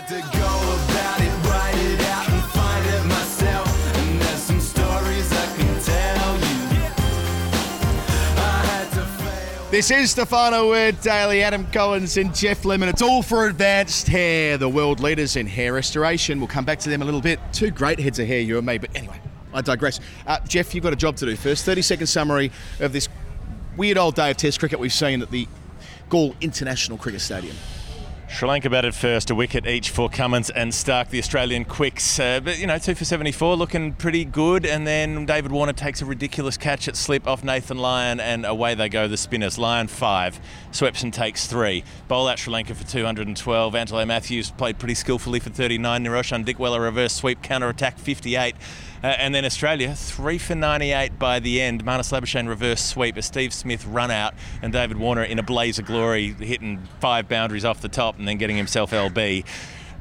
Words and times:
Had 0.00 0.08
to 0.08 0.38
go 0.38 0.46
about 0.88 1.20
it. 1.20 1.30
This 9.70 9.90
is 9.90 10.14
the 10.14 10.26
Final 10.26 10.68
Word 10.68 11.00
Daily, 11.00 11.42
Adam 11.42 11.64
Collins 11.70 12.16
and 12.16 12.34
Geoff 12.34 12.64
Lemon. 12.64 12.88
It's 12.88 13.02
all 13.02 13.22
for 13.22 13.46
advanced 13.46 14.08
hair, 14.08 14.58
the 14.58 14.68
world 14.68 15.00
leaders 15.00 15.36
in 15.36 15.46
hair 15.46 15.74
restoration. 15.74 16.40
We'll 16.40 16.48
come 16.48 16.64
back 16.64 16.80
to 16.80 16.88
them 16.88 17.02
a 17.02 17.04
little 17.04 17.20
bit. 17.20 17.38
Two 17.52 17.70
great 17.70 18.00
heads 18.00 18.18
of 18.18 18.26
hair, 18.26 18.40
you 18.40 18.56
and 18.56 18.66
me. 18.66 18.78
But 18.78 18.96
anyway, 18.96 19.20
I 19.52 19.60
digress. 19.60 20.00
Uh, 20.26 20.40
Jeff, 20.48 20.74
you've 20.74 20.82
got 20.82 20.92
a 20.92 20.96
job 20.96 21.16
to 21.16 21.26
do 21.26 21.36
first. 21.36 21.64
30 21.66 21.82
second 21.82 22.06
summary 22.08 22.50
of 22.80 22.92
this 22.92 23.08
weird 23.76 23.98
old 23.98 24.14
day 24.14 24.30
of 24.30 24.38
Test 24.38 24.58
cricket 24.60 24.80
we've 24.80 24.92
seen 24.92 25.20
at 25.22 25.30
the 25.30 25.46
Galle 26.08 26.34
International 26.40 26.96
Cricket 26.96 27.20
Stadium. 27.20 27.54
Sri 28.32 28.48
Lanka 28.48 28.70
batted 28.70 28.94
first, 28.94 29.28
a 29.30 29.34
wicket 29.34 29.66
each 29.66 29.90
for 29.90 30.08
Cummins 30.08 30.50
and 30.50 30.70
Starc, 30.70 31.10
the 31.10 31.18
Australian 31.18 31.64
quicks. 31.64 32.18
Uh, 32.18 32.38
but, 32.38 32.58
you 32.58 32.66
know, 32.66 32.78
two 32.78 32.94
for 32.94 33.04
74, 33.04 33.56
looking 33.56 33.92
pretty 33.92 34.24
good. 34.24 34.64
And 34.64 34.86
then 34.86 35.26
David 35.26 35.50
Warner 35.50 35.72
takes 35.72 36.00
a 36.00 36.06
ridiculous 36.06 36.56
catch 36.56 36.86
at 36.86 36.96
slip 36.96 37.26
off 37.26 37.42
Nathan 37.42 37.78
Lyon, 37.78 38.20
and 38.20 38.46
away 38.46 38.76
they 38.76 38.88
go, 38.88 39.08
the 39.08 39.16
spinners. 39.16 39.58
Lyon 39.58 39.88
five, 39.88 40.40
Swepson 40.70 41.12
takes 41.12 41.48
three. 41.48 41.82
Bowl 42.06 42.28
out 42.28 42.38
Sri 42.38 42.52
Lanka 42.52 42.74
for 42.74 42.86
212. 42.86 43.74
Angelo 43.74 44.04
Mathews 44.06 44.52
played 44.52 44.78
pretty 44.78 44.94
skillfully 44.94 45.40
for 45.40 45.50
39. 45.50 46.04
Niroshan 46.04 46.44
Dickwella 46.44 46.80
reverse 46.80 47.12
sweep, 47.12 47.42
counter 47.42 47.68
attack 47.68 47.98
58. 47.98 48.54
Uh, 49.02 49.06
and 49.06 49.34
then 49.34 49.46
Australia, 49.46 49.94
three 49.94 50.36
for 50.36 50.54
98 50.54 51.18
by 51.18 51.40
the 51.40 51.60
end. 51.60 51.84
Marnus 51.84 52.12
Labuschagne 52.12 52.48
reverse 52.48 52.84
sweep, 52.84 53.16
a 53.16 53.22
Steve 53.22 53.54
Smith 53.54 53.86
run 53.86 54.10
out, 54.10 54.34
and 54.60 54.72
David 54.72 54.98
Warner 54.98 55.24
in 55.24 55.38
a 55.38 55.42
blaze 55.42 55.78
of 55.78 55.86
glory, 55.86 56.34
hitting 56.34 56.86
five 57.00 57.26
boundaries 57.26 57.64
off 57.64 57.80
the 57.80 57.88
top 57.88 58.18
and 58.18 58.28
then 58.28 58.36
getting 58.36 58.56
himself 58.56 58.90
LB. 58.90 59.44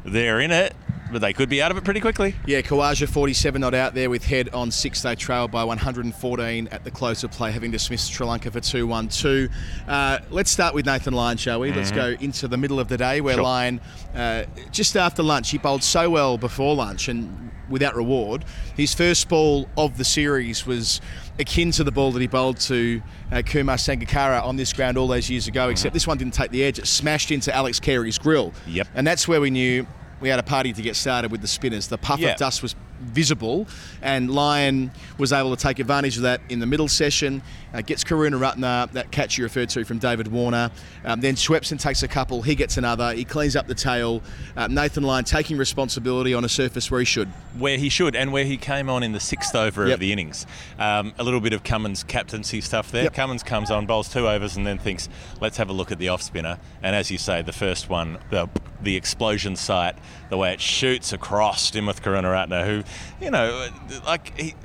They're 0.03 0.41
in 0.41 0.52
it, 0.52 0.75
but 1.12 1.22
they 1.22 1.34
could 1.34 1.49
be 1.49 1.62
out 1.62 1.72
of 1.72 1.77
it 1.77 1.84
pretty 1.84 1.99
quickly. 1.99 2.36
Yeah, 2.45 2.62
Khawaja 2.62 3.08
47 3.08 3.59
not 3.61 3.73
out 3.73 3.94
there 3.94 4.09
with 4.09 4.23
head 4.25 4.50
on 4.50 4.72
six. 4.72 5.02
They 5.02 5.16
trailed 5.16 5.52
by 5.52 5.64
114 5.64 6.67
at 6.70 6.83
the 6.83 6.92
close 6.92 7.23
of 7.23 7.31
play, 7.31 7.52
having 7.52 7.72
dismissed 7.72 8.11
Sri 8.11 8.25
Lanka 8.25 8.52
for 8.52 8.59
2 8.59 8.88
1 8.88 9.08
2. 9.09 9.50
Uh, 9.88 10.20
let's 10.30 10.52
start 10.52 10.73
with 10.73 10.86
Nathan 10.86 11.14
Lyon, 11.14 11.38
shall 11.38 11.59
we? 11.59 11.72
Let's 11.73 11.92
go 11.92 12.16
into 12.20 12.48
the 12.48 12.58
middle 12.58 12.80
of 12.80 12.88
the 12.88 12.98
day 12.98 13.22
where 13.22 13.36
Sure. 13.36 13.44
Lyon, 13.44 13.81
uh, 14.16 14.44
just 14.72 14.95
after 14.98 15.23
lunch, 15.23 15.50
he 15.52 15.58
bowled 15.58 15.83
so 15.83 16.09
well 16.09 16.38
before 16.38 16.75
lunch 16.75 17.08
and 17.08 17.52
without 17.70 17.95
reward. 17.95 18.45
His 18.76 18.94
first 18.95 19.30
ball 19.30 19.70
of 19.78 19.98
the 19.98 20.03
series 20.03 20.66
was 20.66 21.02
akin 21.38 21.72
to 21.72 21.83
the 21.83 21.92
ball 21.92 22.11
that 22.11 22.20
he 22.20 22.28
bowled 22.28 22.59
to 22.61 23.02
uh, 23.31 23.42
Kumar 23.45 23.76
Sangakkara 23.78 24.44
on 24.44 24.55
this 24.55 24.73
ground 24.73 24.98
all 24.98 25.08
those 25.08 25.30
years 25.30 25.48
ago, 25.48 25.70
except 25.70 25.94
this 25.94 26.08
one 26.08 26.17
didn't 26.17 26.33
take 26.33 26.50
the 26.52 26.64
edge. 26.64 26.80
It 26.80 26.88
smashed 26.88 27.30
into 27.31 27.53
Alex 27.55 27.80
Carey's 27.80 28.17
grill. 28.17 28.53
Yep. 28.67 28.88
And 28.95 29.05
that's 29.05 29.28
where 29.28 29.39
we 29.39 29.52
knew 29.52 29.86
we 30.20 30.30
had 30.30 30.39
a 30.39 30.44
party 30.44 30.73
to 30.73 30.81
get 30.81 30.95
started 30.95 31.31
with 31.31 31.42
the 31.42 31.48
spinners. 31.48 31.88
The 31.88 31.98
puff 31.98 32.20
Yeah. 32.20 32.30
of 32.30 32.38
dust 32.38 32.62
was 32.62 32.75
visible, 33.02 33.66
and 34.02 34.30
Lyon 34.30 34.92
was 35.17 35.31
able 35.31 35.56
to 35.56 35.61
take 35.61 35.80
advantage 35.80 36.17
of 36.17 36.23
that 36.23 36.42
in 36.50 36.59
the 36.59 36.66
middle 36.66 36.89
session. 36.89 37.42
Uh, 37.73 37.81
gets 37.81 38.03
Karunaratne, 38.03 38.92
that 38.92 39.11
catch 39.11 39.38
you 39.38 39.44
referred 39.45 39.70
to 39.70 39.86
from 39.86 40.00
David 40.00 40.28
Warner. 40.28 40.70
Um, 41.06 41.22
then 41.22 41.36
Swepson 41.36 41.80
takes 41.80 42.03
a 42.03 42.08
couple, 42.09 42.42
he 42.42 42.56
gets 42.56 42.76
another, 42.78 43.14
he 43.14 43.23
cleans 43.23 43.56
up 43.56 43.67
the 43.67 43.76
tail. 43.76 44.22
Uh, 44.58 44.67
Nathan 44.67 45.03
Lyon 45.03 45.23
taking 45.23 45.56
responsibility 45.58 46.33
on 46.33 46.44
a 46.44 46.50
surface 46.50 46.92
where 46.92 47.00
he 47.00 47.06
should. 47.06 47.30
Where 47.58 47.78
he 47.78 47.88
should, 47.88 48.16
and 48.17 48.33
where 48.33 48.44
he 48.44 48.58
came 48.58 48.89
on 48.89 49.02
in 49.04 49.14
the 49.14 49.20
sixth 49.20 49.56
over 49.56 49.86
Yep. 49.86 49.94
of 49.94 50.00
the 50.02 50.11
innings. 50.11 50.45
Um, 50.78 51.14
a 51.17 51.23
little 51.23 51.39
bit 51.39 51.54
of 51.54 51.64
Cummins' 51.64 52.04
captaincy 52.04 52.59
stuff 52.59 52.92
there. 52.92 53.04
Yep. 53.04 53.14
Cummins 53.14 53.44
comes 53.44 53.72
on, 53.72 53.86
bowls 53.86 54.09
two 54.09 54.28
overs, 54.28 54.58
and 54.58 54.66
then 54.67 54.78
thinks, 54.78 55.08
let's 55.39 55.56
have 55.58 55.70
a 55.70 55.73
look 55.73 55.92
at 55.92 56.00
the 56.00 56.09
off 56.09 56.22
spinner. 56.22 56.58
And 56.83 56.95
as 56.95 57.09
you 57.11 57.17
say, 57.17 57.42
the 57.44 57.54
first 57.54 57.88
one, 57.89 58.17
the, 58.30 58.50
the 58.81 58.95
explosion 58.95 59.55
site, 59.55 59.95
the 60.30 60.38
way 60.38 60.53
it 60.53 60.61
shoots 60.61 61.13
across 61.13 61.72
Dimuth 61.72 62.02
Karunaratne, 62.02 62.66
who, 62.66 62.83
you 63.23 63.31
know, 63.31 63.69
like 64.05 64.38
he. 64.39 64.55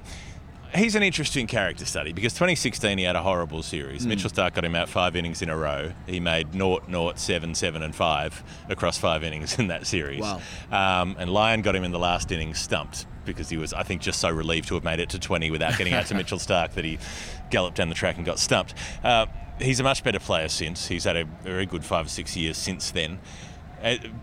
He's 0.75 0.97
an 0.97 1.05
interesting 1.05 1.47
character 1.47 1.85
study 1.85 2.13
because 2.13 2.33
2016 2.33 2.99
he 2.99 3.05
had 3.05 3.15
a 3.15 3.23
horrible 3.23 3.63
series. 3.63 4.03
Hmm. 4.03 4.09
Mitchell 4.09 4.29
Starc 4.29 4.55
got 4.55 4.65
him 4.65 4.75
out 4.75 4.89
five 4.89 5.15
innings 5.15 5.41
in 5.41 5.49
a 5.49 5.57
row. 5.57 5.93
He 6.05 6.19
made 6.19 6.53
0, 6.53 6.81
0, 6.91 7.13
7, 7.15 7.55
7, 7.55 7.83
and 7.85 7.95
5 7.95 8.45
across 8.71 8.99
five 8.99 9.23
innings 9.23 9.57
in 9.61 9.69
that 9.69 9.87
series. 9.87 10.23
Wow. 10.23 10.41
Um, 10.73 11.15
and 11.17 11.31
Lyon 11.31 11.63
got 11.63 11.77
him 11.77 11.85
in 11.85 11.93
the 11.93 12.01
last 12.01 12.33
inning 12.33 12.55
stumped 12.55 13.07
because 13.25 13.49
he 13.49 13.57
was, 13.57 13.73
I 13.73 13.85
think, 13.85 14.03
just 14.03 14.19
so 14.19 14.31
relieved 14.31 14.67
to 14.67 14.75
have 14.75 14.83
made 14.83 14.99
it 14.99 15.11
to 15.11 15.19
20 15.21 15.53
without 15.53 15.79
getting 15.79 15.95
out 15.95 16.07
to 16.07 16.15
Mitchell 16.17 16.39
Starc 16.39 16.73
that 16.73 16.85
he 16.85 16.99
galloped 17.51 17.77
down 17.77 17.89
the 17.89 17.95
track 17.95 18.17
and 18.17 18.27
got 18.27 18.41
stumped. 18.41 18.75
Uh, 19.05 19.27
he's 19.61 19.81
a 19.81 19.85
much 19.85 20.03
better 20.03 20.19
player 20.19 20.49
since. 20.49 20.89
He's 20.89 21.05
had 21.05 21.17
a 21.17 21.25
very 21.25 21.67
good 21.67 21.85
five 21.85 22.07
or 22.07 22.09
six 22.09 22.37
years 22.37 22.57
since 22.57 22.91
then. 22.91 23.21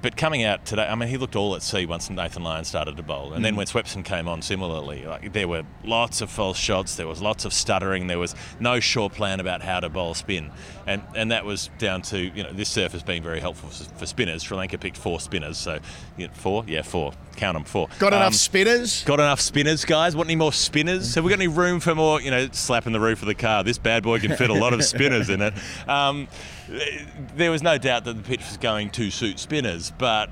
But 0.02 0.18
coming 0.18 0.44
out 0.44 0.66
today, 0.66 0.88
I 0.88 0.96
mean, 0.96 1.08
he 1.08 1.18
looked 1.18 1.36
all 1.36 1.56
at 1.56 1.62
sea 1.62 1.86
once 1.86 2.10
Nathan 2.10 2.44
Lyon 2.44 2.66
started 2.66 2.98
to 2.98 3.04
bowl. 3.04 3.34
And 3.34 3.46
then 3.46 3.56
when 3.56 3.68
Swepson 3.68 4.04
came 4.04 4.28
on, 4.28 4.42
similarly, 4.42 5.06
like 5.06 5.34
there 5.34 5.48
were 5.48 5.64
lots 5.84 6.22
of 6.22 6.32
false 6.32 6.58
shots, 6.58 6.96
there 6.96 7.08
was 7.08 7.22
lots 7.22 7.46
of 7.46 7.54
stuttering, 7.54 8.08
there 8.08 8.18
was 8.18 8.34
no 8.60 8.80
sure 8.80 9.10
plan 9.10 9.40
about 9.40 9.62
how 9.62 9.80
to 9.80 9.90
bowl 9.90 10.16
spin. 10.16 10.52
And 10.88 11.04
and 11.16 11.32
that 11.32 11.46
was 11.46 11.70
down 11.78 12.02
to, 12.04 12.18
you 12.20 12.44
know, 12.44 12.52
this 12.52 12.70
surface 12.70 13.04
being 13.04 13.22
very 13.22 13.40
helpful 13.40 13.70
for, 13.70 14.06
spinners. 14.08 14.44
Sri 14.44 14.58
Lanka 14.58 14.80
picked 14.80 14.98
four 14.98 15.20
spinners, 15.20 15.58
so 15.60 15.80
you 16.18 16.28
know, 16.28 16.34
four? 16.34 16.64
Yeah, 16.68 16.82
four. 16.82 17.14
Count 17.36 17.56
them, 17.56 17.64
four. 17.64 17.88
Got 18.00 18.14
enough 18.14 18.28
Um, 18.28 18.34
spinners? 18.34 19.04
Got 19.04 19.20
enough 19.20 19.40
spinners, 19.42 19.86
guys? 19.86 20.16
Want 20.16 20.28
any 20.28 20.36
more 20.36 20.52
spinners? 20.52 21.16
Have 21.16 21.24
we 21.24 21.30
got 21.30 21.40
any 21.40 21.48
room 21.48 21.80
for 21.80 21.96
more, 21.96 22.20
you 22.20 22.30
know, 22.32 22.50
slapping 22.52 22.94
the 22.94 23.00
roof 23.00 23.22
of 23.22 23.28
the 23.28 23.36
car? 23.36 23.64
This 23.64 23.78
bad 23.78 24.04
boy 24.04 24.20
can 24.20 24.36
fit 24.36 24.50
a 24.50 24.54
lot 24.54 24.74
of 24.74 24.84
spinners 24.84 25.30
in 25.30 25.42
it. 25.42 25.54
Um, 25.88 26.28
there 27.36 27.52
was 27.52 27.62
no 27.62 27.78
doubt 27.78 28.06
that 28.06 28.16
the 28.16 28.24
pitch 28.24 28.42
was 28.48 28.58
going 28.58 28.90
to 28.92 29.12
suit 29.12 29.40
spinners, 29.40 29.92
but 29.98 30.30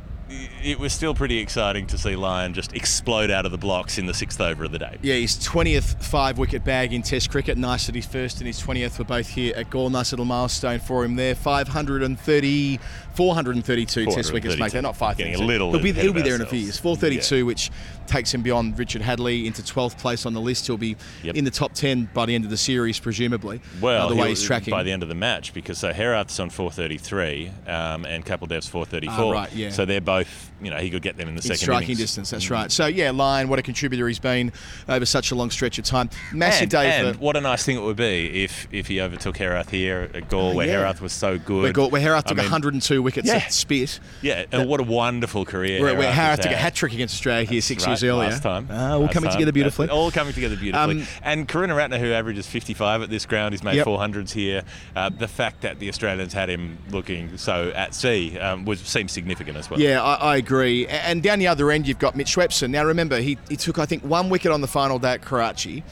it 0.64 0.80
was 0.80 0.94
still 0.94 1.14
pretty 1.14 1.40
exciting 1.40 1.88
to 1.88 1.98
see 1.98 2.16
Lyon 2.16 2.54
just 2.54 2.74
explode 2.74 3.32
out 3.32 3.46
of 3.46 3.52
the 3.52 3.58
blocks 3.58 3.98
in 3.98 4.06
the 4.06 4.14
sixth 4.14 4.40
over 4.40 4.64
of 4.66 4.72
the 4.72 4.80
day. 4.80 4.98
Yeah, 5.02 5.16
his 5.16 5.36
20th 5.38 6.02
five 6.04 6.38
wicket 6.38 6.64
bag 6.64 6.94
in 6.94 7.02
Test 7.02 7.32
cricket. 7.32 7.58
Nice 7.58 7.88
that 7.88 7.96
his 7.96 8.06
first 8.06 8.38
and 8.38 8.48
his 8.48 8.62
20th 8.62 9.00
were 9.00 9.06
both 9.06 9.28
here 9.28 9.54
at 9.56 9.70
Galle. 9.70 9.90
Nice 9.90 10.12
little 10.12 10.26
milestone 10.26 10.80
for 10.80 11.04
him 11.04 11.16
there. 11.16 11.36
530, 11.36 12.80
432 13.16 14.06
Test 14.06 14.34
wickets, 14.34 14.58
mate. 14.58 14.72
They're 14.72 14.82
not 14.82 14.96
532. 14.96 15.30
Getting 15.32 15.44
a 15.44 15.48
little 15.48 15.72
He'll 15.72 15.82
be, 15.82 15.92
he'll 16.00 16.14
be 16.14 16.22
there 16.22 16.36
in 16.36 16.42
a 16.42 16.46
few 16.46 16.60
years. 16.60 16.78
432, 16.78 17.46
which 17.46 17.72
takes 18.08 18.34
him 18.34 18.42
beyond 18.42 18.78
Richard 18.78 19.02
Hadlee 19.02 19.46
into 19.46 19.62
12th 19.62 19.98
place 19.98 20.26
on 20.26 20.34
the 20.34 20.42
list. 20.42 20.68
He'll 20.68 20.78
be 20.78 20.96
Yep. 21.24 21.36
in 21.36 21.46
the 21.46 21.52
top 21.52 21.74
10 21.74 22.10
by 22.14 22.26
the 22.26 22.36
end 22.36 22.44
of 22.44 22.50
the 22.50 22.58
series, 22.58 23.00
presumably. 23.00 23.62
Well, 23.82 24.06
uh, 24.08 24.10
the 24.10 24.16
way 24.16 24.30
he's 24.30 24.44
tracking. 24.44 24.72
by 24.72 24.84
the 24.84 24.92
end 24.92 25.04
of 25.04 25.10
the 25.10 25.16
match, 25.16 25.54
because 25.54 25.78
so 25.78 25.94
Herath's 25.94 26.40
on 26.40 26.50
433 26.50 27.52
um, 27.68 28.06
and 28.06 28.26
Kapildev's 28.26 28.68
434. 28.68 29.36
Ah, 29.36 29.40
right, 29.42 29.54
yeah. 29.54 29.70
So 29.70 29.86
they're 29.86 30.02
both, 30.02 30.19
you 30.62 30.70
know, 30.70 30.78
he 30.78 30.90
could 30.90 31.02
get 31.02 31.18
them 31.18 31.28
in 31.30 31.36
the 31.36 31.40
in 31.40 31.44
second 31.44 31.58
striking 31.58 31.84
innings. 31.90 32.00
distance, 32.00 32.30
that's 32.32 32.50
right. 32.50 32.72
So, 32.72 32.86
yeah, 32.88 33.12
Lyon, 33.12 33.48
what 33.50 33.60
a 33.60 33.62
contributor 33.62 34.08
he's 34.08 34.20
been 34.20 34.52
over 34.88 35.06
such 35.06 35.32
a 35.32 35.36
long 35.36 35.50
stretch 35.52 35.80
of 35.80 35.86
time. 35.86 36.10
Massive 36.34 36.64
and, 36.64 36.72
day 36.72 36.92
and 36.92 37.16
for. 37.16 37.22
what 37.22 37.36
a 37.38 37.42
nice 37.42 37.64
thing 37.64 37.78
it 37.78 37.82
would 37.82 37.96
be 37.98 38.44
if 38.44 38.68
if 38.72 38.88
he 38.88 39.00
overtook 39.02 39.38
Herath 39.38 39.70
here 39.70 40.10
at 40.14 40.30
Galle, 40.30 40.52
Oh, 40.52 40.56
where 40.56 40.68
yeah. 40.68 40.84
Herath 40.84 41.02
was 41.02 41.14
so 41.14 41.38
good. 41.38 41.64
Where, 41.64 41.74
Galle, 41.74 41.90
where 41.90 42.02
Herath 42.02 42.18
I 42.26 42.30
took 42.30 42.38
mean, 42.38 42.46
102 42.46 43.02
wickets 43.02 43.28
yeah. 43.28 43.36
at 43.36 43.54
Spit. 43.54 44.00
Yeah, 44.22 44.46
and 44.52 44.68
what 44.70 44.80
a 44.80 44.84
wonderful 44.84 45.46
career. 45.46 45.82
Where, 45.82 45.96
where 45.96 46.12
Herath 46.12 46.42
took 46.42 46.52
a 46.52 46.58
hat 46.58 46.76
trick 46.76 46.94
against 46.94 47.16
Australia 47.16 47.46
here 47.48 47.62
six 47.62 47.84
Right, 47.86 47.92
years 47.92 48.04
earlier. 48.04 48.30
Last 48.30 48.44
time. 48.44 48.68
Ah, 48.72 48.94
all 48.94 49.00
Last 49.02 49.14
coming 49.14 49.30
time. 49.30 49.38
together 49.38 49.52
beautifully. 49.52 49.88
That's 49.88 49.96
all 49.96 50.12
coming 50.12 50.34
together 50.34 50.56
beautifully. 50.58 51.02
Um, 51.02 51.08
and 51.24 51.48
Karunaratne, 51.48 52.00
who 52.00 52.12
averages 52.12 52.48
55 52.48 53.04
at 53.04 53.10
this 53.10 53.26
ground, 53.26 53.54
he's 53.54 53.64
made 53.64 53.76
Yep. 53.76 53.86
400s 53.88 54.32
here. 54.32 54.64
Uh, 54.96 55.10
the 55.10 55.28
fact 55.28 55.62
that 55.62 55.80
the 55.80 55.88
Australians 55.90 56.34
had 56.34 56.50
him 56.50 56.78
looking 56.90 57.38
so 57.38 57.72
at 57.76 57.94
sea 57.96 58.38
um, 58.40 58.66
was 58.66 58.80
seems 58.82 59.12
significant 59.12 59.58
as 59.58 59.70
well. 59.70 59.80
Yeah, 59.80 60.02
I, 60.10 60.34
I 60.34 60.36
agree. 60.38 60.88
And 60.88 61.22
down 61.22 61.40
the 61.40 61.48
other 61.48 61.72
end, 61.72 61.88
you've 61.88 62.00
got 62.00 62.16
Mitch 62.16 62.36
Swepson. 62.36 62.70
Now, 62.72 62.86
remember, 62.86 63.20
he, 63.20 63.38
he 63.50 63.56
took, 63.56 63.78
I 63.80 63.86
think, 63.86 64.04
one 64.04 64.30
wicket 64.30 64.52
on 64.52 64.62
the 64.62 64.68
final 64.68 65.00
day 65.00 65.14
at 65.14 65.22
Karachi. 65.22 65.84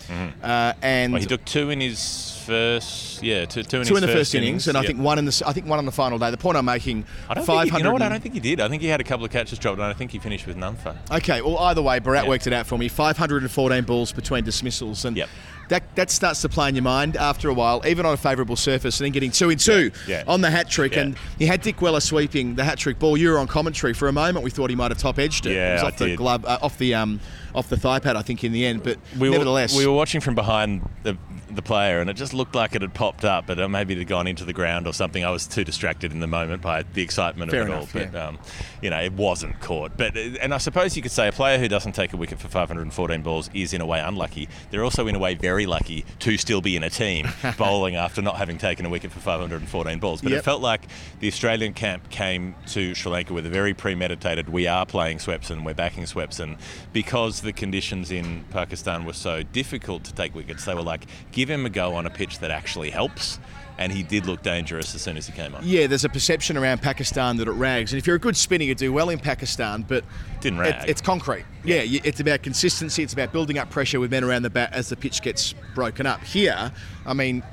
Uh, 0.43 0.73
and 0.81 1.13
Well, 1.13 1.21
he 1.21 1.27
took 1.27 1.43
two 1.45 1.69
in 1.69 1.79
his 1.81 2.33
first, 2.45 3.21
yeah, 3.21 3.45
two, 3.45 3.61
two 3.63 3.81
in 3.81 3.85
two 3.87 3.95
his 3.95 4.03
in 4.03 4.09
the 4.09 4.15
first 4.15 4.33
innings, 4.33 4.67
and 4.69 4.77
I 4.77 4.83
think 4.83 4.99
one 4.99 5.19
in 5.19 5.25
the 5.25 5.43
I 5.45 5.51
think 5.51 5.65
one 5.67 5.79
on 5.79 5.85
the 5.85 5.91
final 5.91 6.17
day. 6.17 6.31
The 6.31 6.37
point 6.37 6.55
I'm 6.57 6.63
making, 6.65 7.05
I 7.29 7.33
don't 7.33 7.43
500. 7.45 7.63
think 7.63 7.73
he, 7.73 7.77
you 7.79 7.83
know 7.83 7.91
what? 7.93 8.01
I 8.01 8.09
don't 8.09 8.21
think 8.23 8.33
he 8.35 8.39
did. 8.39 8.61
I 8.61 8.69
think 8.69 8.81
he 8.81 8.87
had 8.87 9.01
a 9.01 9.03
couple 9.03 9.25
of 9.25 9.31
catches 9.31 9.59
dropped, 9.59 9.79
and 9.79 9.85
I 9.87 9.93
think 9.93 10.11
he 10.11 10.19
finished 10.19 10.47
with 10.47 10.55
none 10.55 10.75
for. 10.77 10.95
Okay, 11.11 11.41
well, 11.41 11.57
either 11.57 11.81
way, 11.81 11.99
Barat 11.99 12.23
Yeah. 12.23 12.29
worked 12.29 12.47
it 12.47 12.53
out 12.53 12.65
for 12.65 12.77
me. 12.77 12.87
514 12.87 13.83
balls 13.83 14.11
between 14.13 14.43
dismissals, 14.45 15.03
and 15.05 15.17
Yep. 15.17 15.29
That 15.69 15.83
that 15.95 16.09
starts 16.09 16.41
to 16.41 16.49
play 16.49 16.69
in 16.69 16.75
your 16.75 16.83
mind 16.83 17.17
after 17.17 17.49
a 17.49 17.53
while, 17.53 17.81
even 17.85 18.05
on 18.05 18.13
a 18.13 18.17
favourable 18.17 18.55
surface, 18.55 18.99
and 18.99 19.05
then 19.05 19.11
getting 19.11 19.31
two 19.31 19.49
in 19.49 19.57
two 19.57 19.91
Yeah. 20.07 20.23
on 20.27 20.41
the 20.41 20.49
hat 20.49 20.69
trick. 20.69 20.93
Yeah. 20.93 21.01
And 21.01 21.17
you 21.39 21.47
had 21.47 21.61
Dickwella 21.61 22.01
sweeping 22.01 22.55
the 22.55 22.63
hat 22.63 22.77
trick 22.77 22.99
ball. 22.99 23.17
You 23.17 23.31
were 23.31 23.39
on 23.39 23.47
commentary 23.47 23.93
for 23.93 24.07
a 24.07 24.13
moment. 24.13 24.43
We 24.45 24.49
thought 24.51 24.69
he 24.69 24.75
might 24.75 24.91
have 24.91 24.97
top 24.97 25.19
edged 25.19 25.45
it. 25.45 25.53
Yeah, 25.55 25.71
it 25.71 25.73
was 25.73 25.83
I 25.83 25.87
off 25.87 25.97
the 25.97 26.05
did. 26.07 26.17
glove, 26.17 26.45
uh, 26.45 26.59
off 26.61 26.77
the 26.77 26.93
um, 26.95 27.19
off 27.53 27.67
the 27.69 27.77
thigh 27.77 27.99
pad, 27.99 28.15
I 28.15 28.21
think, 28.21 28.43
in 28.43 28.51
the 28.53 28.65
end. 28.65 28.83
But 28.83 28.97
we 29.19 29.29
nevertheless, 29.29 29.73
were, 29.73 29.79
we 29.79 29.87
were 29.87 29.93
watching 29.95 30.21
from 30.21 30.35
behind 30.35 30.87
the 31.03 31.17
the 31.57 31.61
player, 31.61 31.99
and 31.99 32.09
it 32.09 32.13
just 32.13 32.33
looked 32.33 32.55
like 32.55 32.73
it 32.75 32.81
had 32.81 32.93
popped 32.93 33.25
up, 33.25 33.45
but 33.47 33.59
uh, 33.59 33.67
maybe 33.67 33.93
it 33.93 33.97
had 33.97 34.07
gone 34.07 34.27
into 34.27 34.45
the 34.45 34.53
ground 34.53 34.87
or 34.87 34.93
something. 34.93 35.25
I 35.25 35.29
was 35.31 35.45
too 35.45 35.65
distracted 35.65 36.13
in 36.13 36.21
the 36.21 36.27
moment 36.27 36.61
by 36.61 36.83
the 36.83 37.01
excitement 37.01 37.51
Fair 37.51 37.63
of 37.63 37.67
it 37.67 37.71
enough, 37.73 37.95
all. 37.95 38.01
But 38.01 38.13
yeah. 38.13 38.27
um, 38.27 38.39
you 38.81 38.89
know, 38.89 39.01
it 39.01 39.11
wasn't 39.13 39.59
caught. 39.59 39.97
But 39.97 40.15
uh, 40.15 40.21
and 40.41 40.53
I 40.53 40.57
suppose 40.59 40.95
you 40.95 41.01
could 41.01 41.11
say 41.11 41.27
a 41.27 41.31
player 41.33 41.57
who 41.57 41.67
doesn't 41.67 41.91
take 41.91 42.13
a 42.13 42.17
wicket 42.17 42.39
for 42.39 42.47
514 42.47 43.21
balls 43.21 43.49
is 43.53 43.73
in 43.73 43.81
a 43.81 43.85
way 43.85 43.99
unlucky. 43.99 44.47
They're 44.71 44.83
also 44.85 45.07
in 45.07 45.15
a 45.15 45.19
way 45.19 45.33
very 45.35 45.65
lucky 45.65 46.05
to 46.19 46.37
still 46.37 46.61
be 46.61 46.75
in 46.77 46.83
a 46.83 46.89
team 46.89 47.27
bowling 47.57 47.95
after 47.95 48.21
not 48.21 48.37
having 48.37 48.57
taken 48.57 48.85
a 48.85 48.89
wicket 48.89 49.11
for 49.11 49.19
514 49.19 49.99
balls. 49.99 50.21
But 50.21 50.31
Yep. 50.31 50.39
it 50.39 50.43
felt 50.43 50.61
like 50.61 50.81
the 51.19 51.27
Australian 51.27 51.73
camp 51.73 52.09
came 52.09 52.55
to 52.67 52.93
Sri 52.93 53.11
Lanka 53.11 53.33
with 53.33 53.45
a 53.45 53.49
very 53.49 53.73
premeditated. 53.73 54.47
We 54.49 54.67
are 54.67 54.85
playing 54.85 55.17
Swepson. 55.17 55.65
We're 55.65 55.73
backing 55.73 56.03
Swepson 56.03 56.59
because 56.93 57.41
the 57.41 57.53
conditions 57.53 58.11
in 58.11 58.43
Pakistan 58.51 59.05
were 59.05 59.13
so 59.13 59.41
difficult 59.43 60.03
to 60.05 60.13
take 60.13 60.35
wickets. 60.35 60.65
They 60.65 60.75
were 60.75 60.81
like, 60.83 61.05
give 61.31 61.46
him 61.49 61.65
a 61.65 61.69
go 61.69 61.95
on 61.95 62.05
a 62.05 62.09
pitch 62.09 62.39
that 62.39 62.51
actually 62.51 62.89
helps. 62.89 63.39
And 63.79 63.91
he 63.91 64.01
did 64.01 64.25
look 64.25 64.41
dangerous 64.41 64.95
as 64.95 65.03
soon 65.03 65.17
as 65.17 65.27
he 65.27 65.33
came 65.33 65.53
on. 65.53 65.61
Yeah, 65.63 65.85
there's 65.85 66.03
a 66.03 66.09
perception 66.09 66.57
around 66.57 66.81
Pakistan 66.81 67.37
that 67.37 67.47
it 67.47 67.51
rags, 67.51 67.93
and 67.93 67.99
if 67.99 68.07
you're 68.07 68.15
a 68.15 68.19
good 68.19 68.35
spinner, 68.35 68.63
you 68.63 68.73
do 68.73 68.91
well 68.91 69.09
in 69.09 69.19
Pakistan. 69.19 69.85
But 69.87 70.03
Didn't 70.41 70.61
it- 70.65 70.89
it's 70.89 70.99
concrete. 71.01 71.45
Yeah, 71.63 71.83
you- 71.83 72.01
it's 72.03 72.19
about 72.19 72.41
consistency. 72.41 73.03
It's 73.03 73.13
about 73.13 73.31
building 73.31 73.59
up 73.59 73.69
pressure 73.69 73.99
with 73.99 74.09
men 74.09 74.23
around 74.23 74.41
the 74.41 74.49
bat 74.49 74.71
as 74.73 74.89
the 74.89 74.95
pitch 74.95 75.21
gets 75.21 75.53
broken 75.75 76.07
up. 76.07 76.23
Here, 76.23 76.71
I 77.05 77.13
mean. 77.13 77.43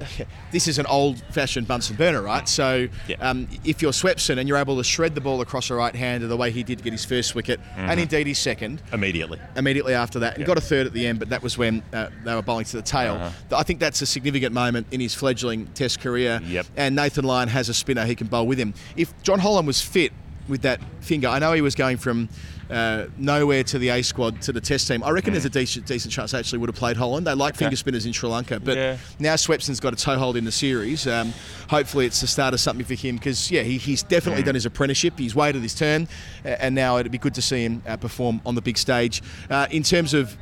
This 0.52 0.68
is 0.68 0.78
an 0.78 0.84
old-fashioned 0.86 1.66
Bunsen 1.66 1.96
burner, 1.96 2.20
right? 2.20 2.46
So, 2.48 2.88
Yeah. 3.08 3.16
um, 3.20 3.48
if 3.64 3.80
you're 3.80 3.92
Swepson 3.92 4.36
and 4.38 4.46
you're 4.46 4.58
able 4.58 4.76
to 4.76 4.84
shred 4.84 5.14
the 5.14 5.20
ball 5.22 5.40
across 5.40 5.68
the 5.68 5.74
right 5.74 5.94
hander 5.94 6.26
the 6.26 6.36
way 6.36 6.50
he 6.50 6.62
did 6.62 6.78
to 6.78 6.84
get 6.84 6.92
his 6.92 7.04
first 7.06 7.34
wicket, 7.34 7.58
Mm-hmm. 7.60 7.80
and 7.90 8.00
indeed 8.00 8.26
his 8.26 8.38
second, 8.38 8.82
Immediately. 8.92 9.38
immediately 9.56 9.94
after 9.94 10.18
that, 10.18 10.34
and 10.34 10.40
Yeah. 10.42 10.46
got 10.46 10.58
a 10.58 10.60
third 10.60 10.86
at 10.86 10.92
the 10.92 11.06
end, 11.06 11.18
but 11.18 11.30
that 11.30 11.42
was 11.42 11.56
when 11.56 11.82
uh, 11.94 12.08
they 12.24 12.34
were 12.34 12.42
bowling 12.42 12.66
to 12.66 12.76
the 12.76 12.82
tail. 12.82 13.14
Uh-huh. 13.14 13.56
I 13.56 13.62
think 13.62 13.80
that's 13.80 14.02
a 14.02 14.06
significant 14.06 14.52
moment 14.52 14.86
in 14.90 15.00
his 15.00 15.14
fledgling 15.14 15.66
Test 15.74 16.00
career. 16.00 16.40
Yep. 16.44 16.66
And 16.76 16.94
Nathan 16.96 17.24
Lyon 17.24 17.48
has 17.48 17.68
a 17.70 17.74
spinner 17.74 18.04
he 18.04 18.14
can 18.14 18.26
bowl 18.26 18.46
with 18.46 18.58
him. 18.58 18.74
If 18.96 19.14
Jon 19.22 19.38
Holland 19.38 19.66
was 19.66 19.80
fit 19.80 20.12
with 20.48 20.62
that 20.62 20.80
finger, 21.00 21.28
I 21.28 21.38
know 21.38 21.52
he 21.54 21.62
was 21.62 21.74
going 21.74 21.96
from 21.96 22.28
uh, 22.72 23.06
nowhere 23.18 23.62
to 23.64 23.78
the 23.78 23.90
A 23.90 24.02
squad 24.02 24.40
to 24.42 24.52
the 24.52 24.60
Test 24.60 24.88
team. 24.88 25.02
I 25.04 25.10
reckon 25.10 25.32
there's 25.32 25.44
a 25.44 25.50
decent, 25.50 25.86
decent 25.86 26.12
chance 26.12 26.32
they 26.32 26.38
actually 26.38 26.58
would 26.60 26.68
have 26.68 26.76
played 26.76 26.96
Holland. 26.96 27.26
They 27.26 27.34
like 27.34 27.54
finger 27.54 27.76
spinners 27.76 28.06
in 28.06 28.12
Sri 28.12 28.28
Lanka, 28.28 28.58
but 28.60 28.76
Yeah. 28.76 28.96
now 29.18 29.34
Swepson's 29.34 29.78
got 29.80 29.92
a 29.92 29.96
toehold 29.96 30.36
in 30.36 30.44
the 30.44 30.52
series. 30.52 31.06
Um, 31.06 31.32
hopefully, 31.68 32.06
it's 32.06 32.20
the 32.20 32.26
start 32.26 32.54
of 32.54 32.60
something 32.60 32.84
for 32.86 32.94
him 32.94 33.16
because 33.16 33.50
yeah, 33.50 33.62
he, 33.62 33.78
he's 33.78 34.02
definitely 34.02 34.42
done 34.42 34.54
his 34.54 34.66
apprenticeship. 34.66 35.18
He's 35.18 35.34
waited 35.34 35.62
his 35.62 35.74
turn, 35.74 36.08
and 36.44 36.74
now 36.74 36.96
it'd 36.98 37.12
be 37.12 37.18
good 37.18 37.34
to 37.34 37.42
see 37.42 37.64
him 37.64 37.82
uh, 37.86 37.96
perform 37.98 38.40
on 38.46 38.54
the 38.54 38.62
big 38.62 38.78
stage. 38.78 39.22
Uh, 39.50 39.66
in 39.70 39.82
terms 39.82 40.14
of 40.14 40.36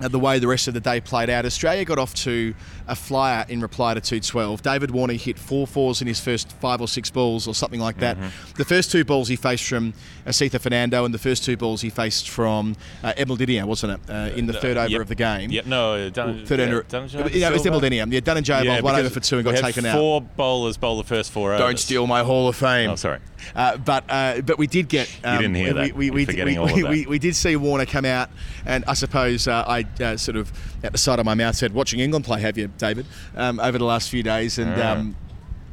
uh, 0.00 0.08
the 0.08 0.18
way 0.18 0.38
the 0.38 0.48
rest 0.48 0.66
of 0.66 0.74
the 0.74 0.80
day 0.80 1.00
played 1.00 1.30
out, 1.30 1.44
Australia 1.44 1.84
got 1.84 1.98
off 1.98 2.14
to 2.14 2.54
a 2.88 2.96
flyer 2.96 3.44
in 3.48 3.60
reply 3.60 3.94
to 3.94 4.00
212. 4.00 4.60
David 4.62 4.90
Warner 4.90 5.14
hit 5.14 5.38
four 5.38 5.66
fours 5.66 6.00
in 6.00 6.08
his 6.08 6.18
first 6.18 6.50
five 6.52 6.80
or 6.80 6.88
six 6.88 7.10
balls 7.10 7.46
or 7.46 7.54
something 7.54 7.80
like 7.80 7.98
that. 7.98 8.16
Mm-hmm. 8.18 8.52
The 8.56 8.64
first 8.64 8.90
two 8.90 9.04
balls 9.04 9.28
he 9.28 9.36
faced 9.36 9.68
from 9.68 9.94
Asitha 10.26 10.60
Fernando, 10.60 11.04
and 11.04 11.14
the 11.14 11.18
first 11.18 11.44
two 11.44 11.56
balls 11.56 11.80
he 11.80 11.90
faced 11.90 12.28
from 12.28 12.76
uh, 13.02 13.12
Emil 13.16 13.36
Didier, 13.36 13.66
wasn't 13.66 13.92
it, 13.92 14.10
uh, 14.10 14.34
in 14.36 14.46
the 14.46 14.52
third 14.52 14.76
over 14.76 14.88
Yep. 14.88 15.00
of 15.00 15.08
the 15.08 15.14
game? 15.14 15.50
Yep, 15.50 15.66
no, 15.66 15.94
uh, 15.94 16.08
Dun- 16.10 16.44
Third 16.44 16.58
yeah, 16.58 16.66
over. 16.66 16.82
Dunajay 16.82 17.30
yeah, 17.32 17.48
it 17.48 17.52
was 17.52 17.62
Didier. 17.62 18.06
Yeah, 18.06 18.20
Dun 18.20 18.36
and 18.36 18.46
Jay 18.46 18.64
Yeah, 18.64 18.80
one 18.80 18.96
over 18.96 19.10
for 19.10 19.20
two 19.20 19.36
and 19.36 19.44
got 19.44 19.56
taken 19.56 19.86
out. 19.86 19.96
Four 19.96 20.20
bowlers 20.20 20.76
bowl 20.76 20.98
the 20.98 21.04
first 21.04 21.30
four 21.30 21.52
overs. 21.52 21.60
Don't 21.60 21.78
steal 21.78 22.06
my 22.06 22.22
Hall 22.22 22.48
of 22.48 22.56
Fame. 22.56 22.90
Oh, 22.90 22.96
sorry. 22.96 23.20
Uh, 23.54 23.76
but 23.76 24.04
uh, 24.08 24.40
but 24.40 24.58
we 24.58 24.66
did 24.66 24.88
get. 24.88 25.10
Um, 25.22 25.38
didn't 25.38 25.54
hear 25.54 25.66
we, 25.66 25.72
that. 25.72 25.96
We, 25.96 26.10
we, 26.10 26.24
we, 26.26 26.44
we, 26.44 26.54
that. 26.54 26.88
we, 26.88 27.06
we 27.06 27.18
did 27.18 27.36
see 27.36 27.56
Warner 27.56 27.86
come 27.86 28.04
out, 28.04 28.30
and 28.64 28.84
I 28.86 28.94
suppose 28.94 29.46
uh, 29.46 29.64
I 30.00 30.04
uh, 30.04 30.16
sort 30.16 30.36
of 30.36 30.52
at 30.82 30.92
the 30.92 30.98
side 30.98 31.18
of 31.18 31.24
my 31.26 31.34
mouth 31.34 31.56
said, 31.56 31.72
"Watching 31.72 32.00
England 32.00 32.24
play, 32.24 32.40
have 32.40 32.56
you, 32.58 32.68
David?" 32.78 33.06
Um, 33.36 33.60
over 33.60 33.78
the 33.78 33.84
last 33.84 34.10
few 34.10 34.22
days, 34.22 34.58
and. 34.58 34.80
Ah. 34.80 34.92
Um, 34.92 35.16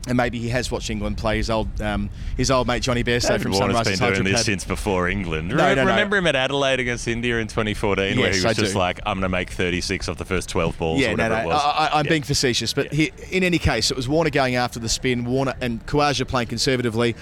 and 0.08 0.18
maybe 0.18 0.40
he 0.40 0.50
has 0.50 0.72
watched 0.72 0.90
England 0.90 1.19
play 1.19 1.38
his 1.38 1.52
old 1.52 1.80
um, 1.80 2.10
his 2.36 2.50
old 2.50 2.66
mate 2.66 2.81
Jonny 2.81 3.04
Bairstow 3.04 3.28
David 3.28 3.42
from 3.44 3.52
Warner's 3.52 3.75
Sunrise 3.78 4.00
been 4.00 4.13
doing 4.24 4.34
this 4.34 4.46
since 4.46 4.66
before 4.66 5.08
England. 5.08 5.50
No, 5.50 5.58
Remember, 5.58 5.75
no, 5.75 5.84
no. 5.84 5.90
remember 5.92 6.18
him 6.18 6.25
at 6.25 6.36
Adelaide 6.36 6.80
against 6.80 7.08
India 7.08 7.38
in 7.38 7.46
2014, 7.46 8.18
where 8.18 8.30
he 8.31 8.38
was 8.38 8.46
I 8.46 8.54
just 8.54 8.74
do. 8.74 8.80
like, 8.80 9.00
"I'm 9.06 9.18
going 9.19 9.22
to 9.22 9.30
make 9.30 9.52
36 9.52 10.10
off 10.10 10.18
the 10.18 10.25
first 10.25 10.50
12 10.50 10.75
balls." 10.80 11.00
Yeah, 11.00 11.10
or 11.12 11.18
no, 11.18 11.25
whatever 11.25 11.36
no. 11.36 11.42
it 11.42 11.54
was. 11.54 11.62
I, 11.63 11.69
I, 11.69 12.00
I'm 12.00 12.06
Yeah. 12.06 12.10
being 12.10 12.24
facetious, 12.24 12.74
but 12.74 12.92
he, 12.92 13.12
in 13.30 13.44
any 13.44 13.60
case, 13.60 13.92
it 13.92 13.96
was 13.96 14.10
Warner 14.10 14.31
going 14.31 14.56
after 14.56 14.80
the 14.80 14.90
spin, 14.90 15.24
Warner 15.24 15.54
and 15.62 15.86
Khawaja 15.86 16.28
playing 16.28 16.48
conservatively. 16.48 17.16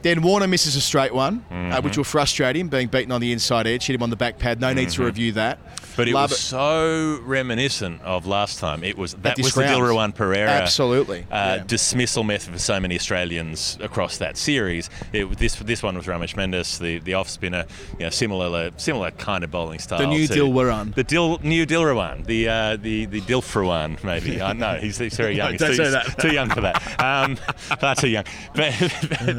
Then 0.00 0.22
Warner 0.22 0.46
misses 0.46 0.74
a 0.74 0.80
straight 0.80 1.12
one, 1.12 1.40
Mm-hmm. 1.50 1.72
uh, 1.72 1.80
which 1.82 1.98
will 1.98 2.04
frustrate 2.04 2.56
him, 2.56 2.68
being 2.68 2.88
beaten 2.88 3.12
on 3.12 3.20
the 3.20 3.30
inside 3.30 3.66
edge, 3.66 3.84
hit 3.84 3.94
him 3.94 4.02
on 4.02 4.08
the 4.08 4.16
back 4.16 4.38
pad. 4.38 4.58
No 4.58 4.72
need 4.72 4.88
to 4.88 5.04
review 5.04 5.32
that. 5.32 5.58
But 5.96 6.08
it 6.08 6.14
Love 6.14 6.30
was 6.30 6.38
so 6.38 7.20
reminiscent 7.22 8.02
of 8.02 8.26
last 8.26 8.58
time. 8.58 8.84
It 8.84 8.98
was 8.98 9.14
that 9.14 9.38
was 9.38 9.54
the 9.54 9.62
round. 9.62 9.82
Dilruwan 9.82 10.14
Perera 10.14 10.48
Absolutely, 10.48 11.20
uh, 11.30 11.56
yeah. 11.56 11.64
dismissal 11.66 12.22
method 12.24 12.52
for 12.52 12.58
so 12.58 12.78
many 12.78 12.94
Australians 12.96 13.78
across 13.80 14.18
that 14.18 14.36
series. 14.36 14.90
It, 15.12 15.38
this 15.38 15.56
this 15.56 15.82
one 15.82 15.96
was 15.96 16.06
Ramesh 16.06 16.34
Mendis, 16.34 16.78
the, 16.78 16.98
the 16.98 17.14
off 17.14 17.28
spinner, 17.28 17.64
you 17.98 18.04
know, 18.04 18.10
similar 18.10 18.70
similar 18.76 19.10
kind 19.12 19.44
of 19.44 19.50
bowling 19.50 19.78
style. 19.78 19.98
The 19.98 20.06
new 20.06 20.28
Dilruwan. 20.28 20.94
the 20.94 21.04
Dil 21.04 21.38
new 21.42 21.66
Dilruwan, 21.66 22.26
the 22.26 22.48
uh, 22.48 22.76
the 22.76 23.06
the 23.06 23.20
Dilfruwan 23.22 24.02
maybe. 24.04 24.40
I 24.40 24.52
know 24.52 24.74
he's, 24.80 24.98
he's 24.98 25.16
very 25.16 25.34
young. 25.36 25.52
He's 25.52 25.60
don't 25.60 25.70
too, 25.70 25.76
say 25.76 25.90
that. 25.90 26.18
too 26.18 26.32
young 26.32 26.50
for 26.50 26.60
that. 26.60 27.00
Um, 27.02 27.36
far 27.56 27.94
too 27.94 28.08
young. 28.08 28.24
But 28.54 28.72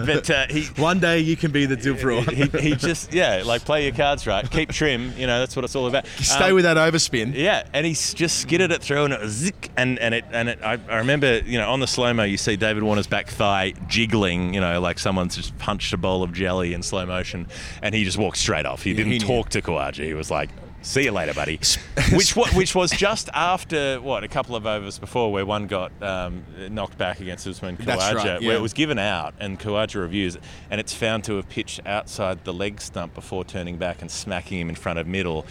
but 0.05 0.29
uh, 0.29 0.47
he 0.49 0.65
One 0.81 0.99
day 0.99 1.19
you 1.19 1.35
can 1.35 1.51
be 1.51 1.65
the 1.65 1.75
Dilbro. 1.77 2.29
he, 2.29 2.69
he 2.69 2.75
just 2.75 3.13
yeah 3.13 3.41
like 3.45 3.63
play 3.65 3.83
your 3.85 3.93
cards 3.93 4.27
right 4.27 4.49
keep 4.49 4.71
trim 4.71 5.11
you 5.17 5.25
know 5.25 5.39
that's 5.39 5.55
what 5.55 5.65
it's 5.65 5.75
all 5.75 5.87
about 5.87 6.05
Stay 6.19 6.46
With 6.53 6.63
that 6.63 6.77
overspin. 6.77 7.33
yeah 7.33 7.67
and 7.73 7.85
he 7.85 7.93
just 7.93 8.39
skidded 8.39 8.71
it 8.71 8.81
through 8.81 9.05
and 9.05 9.13
it 9.13 9.21
was 9.21 9.33
zick 9.33 9.71
and 9.77 9.99
and 9.99 10.13
it 10.13 10.25
and 10.31 10.49
it 10.49 10.59
I, 10.63 10.79
I 10.89 10.97
remember 10.97 11.39
you 11.39 11.57
know 11.57 11.71
on 11.71 11.79
the 11.79 11.87
slow 11.87 12.13
mo 12.13 12.23
you 12.23 12.37
see 12.37 12.55
David 12.55 12.83
Warner's 12.83 13.07
back 13.07 13.27
thigh 13.27 13.73
jiggling 13.87 14.53
you 14.53 14.61
know 14.61 14.79
like 14.79 14.99
someone's 14.99 15.35
just 15.35 15.57
punched 15.57 15.93
a 15.93 15.97
bowl 15.97 16.23
of 16.23 16.33
jelly 16.33 16.73
in 16.73 16.83
slow 16.83 17.05
motion 17.05 17.47
and 17.81 17.93
he 17.93 18.03
just 18.03 18.17
walked 18.17 18.37
straight 18.37 18.65
off 18.65 18.83
he 18.83 18.93
didn't 18.93 19.11
he 19.11 19.19
talk 19.19 19.49
to 19.49 19.61
Khawaja 19.61 20.03
he 20.03 20.13
was 20.13 20.31
like 20.31 20.49
See 20.87 21.03
you 21.03 21.11
later, 21.11 21.33
buddy. 21.33 21.59
which 22.13 22.35
which 22.35 22.73
was 22.73 22.91
just 22.91 23.29
after 23.33 23.99
what 23.99 24.23
a 24.23 24.27
couple 24.29 24.55
of 24.55 24.65
overs 24.65 24.99
before, 24.99 25.31
where 25.33 25.45
one 25.45 25.67
got 25.67 25.91
um, 26.01 26.45
knocked 26.69 26.97
back 26.97 27.19
against 27.19 27.45
Usman 27.45 27.75
Khawaja, 27.75 28.13
right, 28.13 28.41
where 28.41 28.55
it 28.55 28.61
was 28.61 28.71
given 28.73 28.97
out, 28.97 29.33
and 29.39 29.59
Khawaja 29.59 29.99
reviews 29.99 30.37
and 30.69 30.79
it's 30.79 30.93
found 30.93 31.23
to 31.25 31.35
have 31.35 31.49
pitched 31.49 31.81
outside 31.85 32.45
the 32.45 32.53
leg 32.53 32.79
stump 32.79 33.13
before 33.15 33.43
turning 33.43 33.77
back 33.77 34.01
and 34.01 34.09
smacking 34.09 34.59
him 34.59 34.69
in 34.69 34.75
front 34.75 34.99
of 34.99 35.07
middle. 35.07 35.45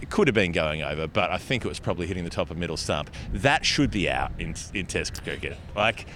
It 0.00 0.10
could 0.10 0.28
have 0.28 0.34
been 0.34 0.52
going 0.52 0.82
over, 0.82 1.06
but 1.06 1.30
I 1.30 1.38
think 1.38 1.64
it 1.64 1.68
was 1.68 1.80
probably 1.80 2.06
hitting 2.06 2.24
the 2.24 2.30
top 2.30 2.50
of 2.50 2.58
middle 2.58 2.76
stump. 2.76 3.10
That 3.32 3.64
should 3.64 3.90
be 3.90 4.10
out 4.10 4.32
in, 4.38 4.54
in 4.74 4.86
Test 4.86 5.22
cricket. 5.24 5.56
Like 5.74 6.06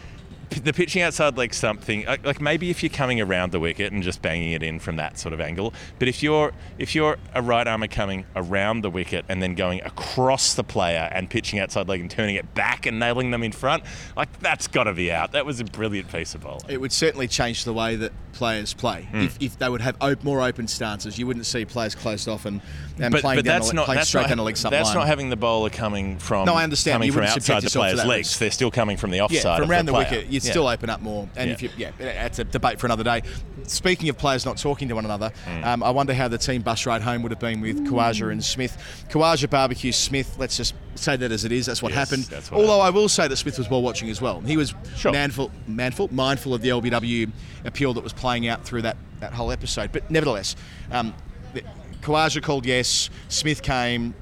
p- 0.50 0.60
the 0.60 0.72
pitching 0.72 1.02
outside 1.02 1.36
leg 1.36 1.54
stump 1.54 1.82
thing, 1.82 2.04
like, 2.04 2.24
like 2.24 2.40
maybe 2.40 2.70
if 2.70 2.82
you're 2.82 2.90
coming 2.90 3.20
around 3.20 3.52
the 3.52 3.60
wicket 3.60 3.92
and 3.92 4.02
just 4.02 4.20
banging 4.20 4.52
it 4.52 4.62
in 4.62 4.78
from 4.78 4.96
that 4.96 5.18
sort 5.18 5.32
of 5.32 5.40
angle. 5.40 5.72
But 5.98 6.08
if 6.08 6.22
you're 6.22 6.52
if 6.78 6.94
you're 6.94 7.16
a 7.34 7.42
right 7.42 7.66
armer 7.66 7.86
coming 7.86 8.24
around 8.36 8.82
the 8.82 8.90
wicket 8.90 9.24
and 9.28 9.42
then 9.42 9.54
going 9.54 9.80
across 9.82 10.54
the 10.54 10.64
player 10.64 11.08
and 11.12 11.30
pitching 11.30 11.58
outside 11.58 11.88
leg 11.88 12.00
and 12.00 12.10
turning 12.10 12.36
it 12.36 12.54
back 12.54 12.86
and 12.86 12.98
nailing 12.98 13.30
them 13.30 13.42
in 13.42 13.52
front, 13.52 13.84
like 14.16 14.38
that's 14.40 14.66
got 14.66 14.84
to 14.84 14.92
be 14.92 15.10
out. 15.10 15.32
That 15.32 15.46
was 15.46 15.60
a 15.60 15.64
brilliant 15.64 16.10
piece 16.12 16.34
of 16.34 16.42
bowling. 16.42 16.60
It 16.68 16.80
would 16.80 16.92
certainly 16.92 17.28
change 17.28 17.64
the 17.64 17.72
way 17.72 17.96
that 17.96 18.12
players 18.32 18.74
play. 18.74 19.08
Hmm. 19.10 19.22
If, 19.22 19.42
if 19.42 19.58
they 19.58 19.68
would 19.68 19.80
have 19.80 19.96
op- 20.00 20.22
more 20.22 20.42
open 20.42 20.68
stances, 20.68 21.18
you 21.18 21.26
wouldn't 21.26 21.46
see 21.46 21.64
players 21.64 21.94
closed 21.94 22.28
off 22.28 22.46
and, 22.46 22.60
and 23.00 23.12
but, 23.12 23.20
playing, 23.20 23.38
but 23.38 23.44
down 23.44 23.54
that's 23.60 23.68
the, 23.68 23.74
not 23.74 23.84
playing 23.86 23.96
that's 23.98 24.08
straight 24.08 24.22
not, 24.22 24.28
down 24.28 24.36
the 24.38 24.42
leg 24.44 24.56
that's 24.56 24.64
line. 24.88 24.94
not 24.94 25.06
having 25.06 25.30
the 25.30 25.36
bowler 25.36 25.70
coming 25.70 26.18
from 26.18 26.46
No, 26.46 26.54
I 26.54 26.64
understand. 26.64 26.94
coming 26.96 27.06
You 27.06 27.12
from 27.12 27.24
outside 27.24 27.62
the 27.62 27.70
player's 27.70 27.98
legs. 28.04 28.08
risk. 28.28 28.38
They're 28.40 28.50
still 28.50 28.70
coming 28.70 28.96
from 28.96 29.10
the 29.10 29.20
offside. 29.20 29.44
Yeah, 29.44 29.56
from 29.58 29.70
around 29.70 29.86
the, 29.86 29.92
the, 29.92 29.98
wicket, 29.98 30.26
you'd 30.26 30.44
Yeah. 30.44 30.50
still 30.50 30.66
open 30.68 30.90
up 30.90 31.00
more. 31.00 31.28
And 31.36 31.48
Yeah. 31.48 31.54
if 31.54 31.62
you, 31.62 31.70
yeah, 31.76 31.90
that's 31.98 32.38
a 32.38 32.44
debate 32.44 32.80
for 32.80 32.86
another 32.86 33.04
day. 33.04 33.22
Speaking 33.66 34.08
of 34.08 34.16
players 34.18 34.44
not 34.46 34.56
talking 34.56 34.88
to 34.88 34.94
one 34.94 35.04
another, 35.04 35.30
Hmm. 35.46 35.64
um, 35.64 35.82
I 35.82 35.90
wonder 35.90 36.14
how 36.14 36.28
the 36.28 36.38
team 36.38 36.62
bus 36.62 36.86
ride 36.86 37.02
home 37.02 37.22
would 37.22 37.32
have 37.32 37.40
been 37.40 37.60
with 37.60 37.86
Khawaja 37.86 38.32
and 38.32 38.44
Smith. 38.44 38.76
Khawaja 39.10 39.48
barbecue 39.50 39.92
Smith. 39.92 40.34
Let's 40.38 40.56
just 40.56 40.74
say 40.94 41.16
that 41.16 41.30
as 41.30 41.44
it 41.44 41.52
is. 41.52 41.66
That's 41.66 41.82
what 41.82 41.92
Yes, 41.92 42.08
happened. 42.10 42.24
that's 42.24 42.50
what 42.50 42.60
Although 42.60 42.80
I 42.80 42.90
will 42.90 43.08
say 43.08 43.28
that 43.28 43.36
Smith 43.36 43.58
was 43.58 43.68
well 43.70 43.82
watching 43.82 44.10
as 44.10 44.20
well. 44.20 44.40
He 44.40 44.56
was 44.56 44.74
Sure. 44.96 45.12
manful, 45.12 45.50
manful, 45.66 46.08
mindful 46.12 46.54
of 46.54 46.62
the 46.62 46.70
LBW 46.70 47.30
appeal 47.64 47.92
that 47.94 48.02
was 48.02 48.12
playing 48.12 48.48
out 48.48 48.64
through 48.64 48.82
that, 48.82 48.96
that 49.20 49.32
whole 49.34 49.52
episode. 49.52 49.92
But 49.92 50.10
nevertheless, 50.10 50.56
um, 50.90 51.14
Khawaja 52.02 52.42
called 52.42 52.66
yes. 52.66 53.10
Smith 53.28 53.62
came. 53.62 54.14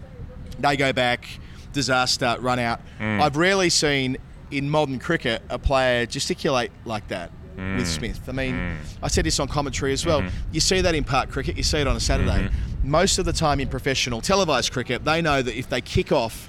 They 0.59 0.77
go 0.77 0.93
back. 0.93 1.29
Disaster. 1.73 2.37
Run 2.41 2.59
out. 2.59 2.81
Hmm. 2.99 3.21
I've 3.21 3.37
rarely 3.37 3.69
seen 3.71 4.17
in 4.51 4.71
modern 4.71 4.99
cricket 4.99 5.43
a 5.51 5.59
player 5.59 6.07
gesticulate 6.07 6.71
like 6.85 7.09
that 7.09 7.31
Hmm. 7.57 7.77
with 7.79 7.89
Smith. 7.89 8.21
I 8.29 8.33
mean, 8.33 8.77
I 9.03 9.09
said 9.09 9.25
this 9.25 9.41
on 9.41 9.49
commentary 9.49 9.93
as 9.93 10.05
well. 10.05 10.21
Mm-hmm. 10.21 10.37
You 10.53 10.61
see 10.61 10.81
that 10.83 10.95
in 10.95 11.05
park 11.05 11.31
cricket. 11.31 11.57
You 11.57 11.63
see 11.63 11.79
it 11.79 11.87
on 11.87 11.97
a 11.97 12.01
Saturday. 12.01 12.51
Most 12.83 13.19
of 13.19 13.25
the 13.25 13.33
time 13.33 13.61
in 13.61 13.69
professional 13.69 14.21
televised 14.21 14.73
cricket, 14.73 15.05
they 15.05 15.21
know 15.23 15.43
that 15.43 15.59
if 15.59 15.69
they 15.69 15.81
kick 15.81 16.13
off 16.13 16.49